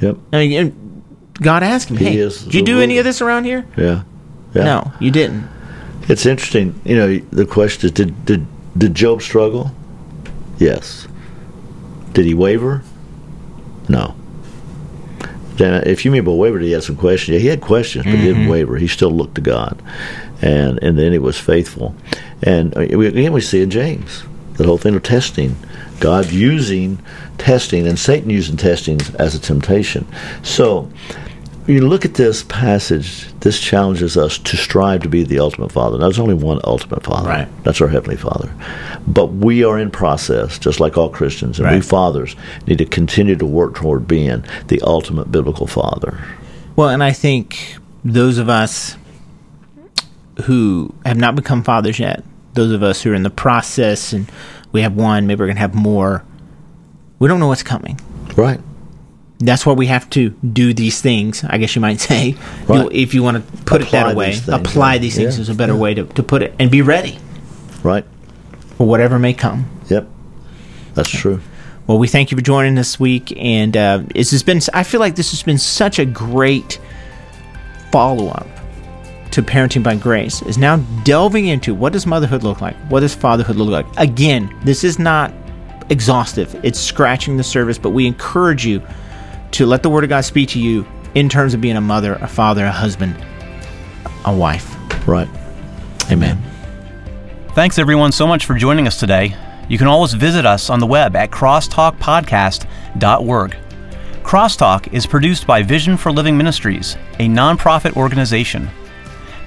Yep. 0.00 0.18
And 0.32 1.02
God 1.34 1.62
asked 1.62 1.90
him, 1.90 1.96
"Hey, 1.96 2.16
did 2.16 2.54
you 2.54 2.62
do 2.62 2.72
ruler. 2.72 2.82
any 2.84 2.98
of 2.98 3.04
this 3.04 3.20
around 3.20 3.44
here?" 3.44 3.66
Yeah. 3.76 4.02
yeah. 4.54 4.64
No, 4.64 4.92
you 5.00 5.10
didn't. 5.10 5.48
It's 6.08 6.26
interesting. 6.26 6.80
You 6.84 6.96
know, 6.96 7.18
the 7.30 7.46
question 7.46 7.86
is, 7.86 7.92
did 7.92 8.24
did 8.24 8.46
did 8.76 8.94
Job 8.94 9.22
struggle? 9.22 9.72
Yes. 10.58 11.06
Did 12.12 12.26
he 12.26 12.34
waver? 12.34 12.82
No. 13.88 14.14
Then, 15.54 15.86
if 15.86 16.04
you 16.04 16.10
mean 16.10 16.24
by 16.24 16.32
waver, 16.32 16.58
he 16.58 16.72
had 16.72 16.82
some 16.82 16.96
questions. 16.96 17.34
Yeah, 17.34 17.40
he 17.40 17.48
had 17.48 17.60
questions, 17.60 18.04
but 18.04 18.12
mm-hmm. 18.12 18.20
he 18.20 18.26
didn't 18.26 18.42
mm-hmm. 18.42 18.50
waver. 18.50 18.76
He 18.76 18.88
still 18.88 19.10
looked 19.10 19.34
to 19.34 19.40
God, 19.40 19.80
and 20.40 20.82
and 20.82 20.98
then 20.98 21.12
he 21.12 21.18
was 21.18 21.38
faithful. 21.38 21.94
And 22.42 22.76
uh, 22.76 22.80
again, 22.80 23.32
we 23.32 23.40
see 23.40 23.62
in 23.62 23.70
James 23.70 24.24
the 24.54 24.64
whole 24.64 24.78
thing 24.78 24.94
of 24.94 25.02
testing, 25.02 25.56
God 26.00 26.30
using 26.30 26.98
testing 27.38 27.86
and 27.86 27.98
Satan 27.98 28.30
using 28.30 28.56
testing 28.56 29.00
as 29.18 29.34
a 29.34 29.38
temptation. 29.38 30.06
So 30.42 30.90
you 31.66 31.86
look 31.86 32.04
at 32.04 32.14
this 32.14 32.42
passage, 32.44 33.26
this 33.40 33.60
challenges 33.60 34.16
us 34.16 34.38
to 34.38 34.56
strive 34.56 35.02
to 35.02 35.08
be 35.08 35.22
the 35.22 35.38
ultimate 35.38 35.70
Father. 35.70 35.98
Now, 35.98 36.04
there's 36.04 36.18
only 36.18 36.34
one 36.34 36.60
ultimate 36.64 37.04
Father. 37.04 37.28
Right. 37.28 37.64
That's 37.64 37.80
our 37.80 37.88
Heavenly 37.88 38.16
Father. 38.16 38.52
But 39.06 39.26
we 39.26 39.62
are 39.64 39.78
in 39.78 39.90
process, 39.90 40.58
just 40.58 40.80
like 40.80 40.96
all 40.96 41.10
Christians, 41.10 41.58
and 41.58 41.66
right. 41.66 41.76
we 41.76 41.80
fathers 41.80 42.34
need 42.66 42.78
to 42.78 42.86
continue 42.86 43.36
to 43.36 43.46
work 43.46 43.74
toward 43.74 44.08
being 44.08 44.44
the 44.68 44.80
ultimate 44.82 45.30
biblical 45.30 45.66
Father. 45.66 46.18
Well, 46.76 46.88
and 46.88 47.02
I 47.02 47.12
think 47.12 47.76
those 48.04 48.38
of 48.38 48.48
us 48.48 48.96
who 50.44 50.94
have 51.04 51.18
not 51.18 51.36
become 51.36 51.62
fathers 51.62 51.98
yet, 51.98 52.24
those 52.54 52.72
of 52.72 52.82
us 52.82 53.02
who 53.02 53.12
are 53.12 53.14
in 53.14 53.22
the 53.22 53.30
process 53.30 54.12
and 54.12 54.30
we 54.72 54.82
have 54.82 54.94
one, 54.94 55.26
maybe 55.26 55.40
we're 55.40 55.46
going 55.46 55.56
to 55.56 55.60
have 55.60 55.74
more, 55.74 56.24
we 57.18 57.28
don't 57.28 57.38
know 57.38 57.48
what's 57.48 57.62
coming. 57.62 58.00
Right 58.34 58.60
that's 59.40 59.64
why 59.64 59.72
we 59.72 59.86
have 59.86 60.08
to 60.10 60.30
do 60.30 60.72
these 60.72 61.00
things. 61.00 61.42
I 61.44 61.58
guess 61.58 61.74
you 61.74 61.80
might 61.80 62.00
say, 62.00 62.36
right. 62.66 62.82
you, 62.82 62.90
if 62.92 63.14
you 63.14 63.22
want 63.22 63.38
to 63.38 63.52
put 63.62 63.82
apply 63.82 64.00
it 64.00 64.04
that 64.04 64.16
way, 64.16 64.32
things, 64.34 64.48
apply 64.48 64.98
these 64.98 65.16
things 65.16 65.36
yeah. 65.36 65.42
is 65.42 65.48
a 65.48 65.54
better 65.54 65.72
yeah. 65.72 65.78
way 65.78 65.94
to, 65.94 66.04
to 66.04 66.22
put 66.22 66.42
it, 66.42 66.54
and 66.58 66.70
be 66.70 66.82
ready. 66.82 67.18
Right. 67.82 68.04
For 68.76 68.86
whatever 68.86 69.18
may 69.18 69.34
come. 69.34 69.68
Yep. 69.88 70.08
That's 70.94 71.10
true. 71.10 71.40
Well, 71.86 71.98
we 71.98 72.06
thank 72.06 72.30
you 72.30 72.36
for 72.36 72.42
joining 72.42 72.74
this 72.76 73.00
week, 73.00 73.32
and 73.36 73.76
uh, 73.76 74.02
this 74.14 74.30
has 74.30 74.42
been. 74.42 74.60
I 74.72 74.84
feel 74.84 75.00
like 75.00 75.16
this 75.16 75.30
has 75.30 75.42
been 75.42 75.58
such 75.58 75.98
a 75.98 76.04
great 76.04 76.80
follow 77.90 78.28
up 78.28 78.46
to 79.32 79.42
parenting 79.42 79.82
by 79.82 79.96
grace. 79.96 80.42
Is 80.42 80.58
now 80.58 80.76
delving 81.04 81.46
into 81.46 81.74
what 81.74 81.92
does 81.92 82.06
motherhood 82.06 82.42
look 82.42 82.60
like? 82.60 82.76
What 82.90 83.00
does 83.00 83.14
fatherhood 83.14 83.56
look 83.56 83.70
like? 83.70 83.86
Again, 83.96 84.54
this 84.64 84.84
is 84.84 84.98
not 84.98 85.32
exhaustive. 85.88 86.54
It's 86.64 86.78
scratching 86.78 87.36
the 87.36 87.42
surface, 87.42 87.78
but 87.78 87.90
we 87.90 88.06
encourage 88.06 88.64
you 88.64 88.82
to 89.52 89.66
let 89.66 89.82
the 89.82 89.90
Word 89.90 90.04
of 90.04 90.10
God 90.10 90.24
speak 90.24 90.50
to 90.50 90.60
you 90.60 90.86
in 91.14 91.28
terms 91.28 91.54
of 91.54 91.60
being 91.60 91.76
a 91.76 91.80
mother, 91.80 92.14
a 92.14 92.28
father, 92.28 92.64
a 92.64 92.72
husband, 92.72 93.16
a 94.24 94.34
wife. 94.34 94.76
Right. 95.06 95.28
Amen. 96.10 96.42
Thanks, 97.54 97.78
everyone, 97.78 98.10
so 98.12 98.26
much 98.26 98.44
for 98.46 98.54
joining 98.54 98.86
us 98.86 99.00
today. 99.00 99.34
You 99.68 99.76
can 99.78 99.86
always 99.86 100.14
visit 100.14 100.46
us 100.46 100.70
on 100.70 100.80
the 100.80 100.86
web 100.86 101.14
at 101.16 101.30
crosstalkpodcast.org. 101.30 103.56
Crosstalk 104.22 104.92
is 104.92 105.06
produced 105.06 105.46
by 105.46 105.62
Vision 105.62 105.96
for 105.96 106.12
Living 106.12 106.36
Ministries, 106.36 106.96
a 107.18 107.26
nonprofit 107.26 107.96
organization. 107.96 108.68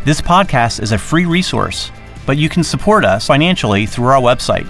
This 0.03 0.19
podcast 0.19 0.81
is 0.81 0.91
a 0.91 0.97
free 0.97 1.25
resource, 1.25 1.91
but 2.25 2.37
you 2.37 2.49
can 2.49 2.63
support 2.63 3.05
us 3.05 3.27
financially 3.27 3.85
through 3.85 4.07
our 4.07 4.21
website 4.21 4.65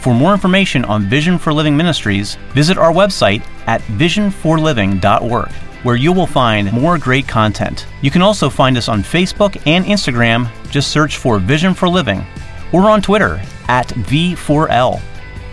for 0.00 0.14
more 0.14 0.32
information 0.32 0.84
on 0.86 1.04
Vision 1.04 1.38
for 1.38 1.52
Living 1.52 1.76
Ministries, 1.76 2.36
visit 2.54 2.78
our 2.78 2.92
website 2.92 3.42
at 3.66 3.82
visionforliving.org, 3.82 5.52
where 5.82 5.96
you 5.96 6.12
will 6.12 6.26
find 6.26 6.72
more 6.72 6.96
great 6.96 7.28
content. 7.28 7.86
You 8.00 8.10
can 8.10 8.22
also 8.22 8.48
find 8.48 8.78
us 8.78 8.88
on 8.88 9.02
Facebook 9.02 9.60
and 9.66 9.84
Instagram. 9.84 10.50
Just 10.70 10.90
search 10.90 11.18
for 11.18 11.38
Vision 11.38 11.74
for 11.74 11.88
Living, 11.88 12.24
or 12.72 12.88
on 12.88 13.02
Twitter 13.02 13.42
at 13.68 13.88
V4L. 13.88 15.00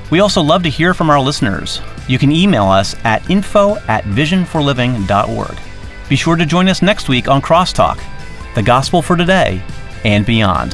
We 0.09 0.21
also 0.21 0.41
love 0.41 0.63
to 0.63 0.69
hear 0.69 0.93
from 0.93 1.09
our 1.09 1.19
listeners. 1.19 1.81
You 2.07 2.17
can 2.17 2.31
email 2.31 2.65
us 2.65 2.95
at 3.03 3.29
info 3.29 3.75
at 3.87 4.05
visionforliving.org. 4.05 5.57
Be 6.07 6.15
sure 6.15 6.37
to 6.37 6.45
join 6.45 6.69
us 6.69 6.81
next 6.81 7.09
week 7.09 7.27
on 7.27 7.41
Crosstalk, 7.41 7.99
the 8.55 8.63
gospel 8.63 9.01
for 9.01 9.17
today 9.17 9.61
and 10.05 10.25
beyond. 10.25 10.73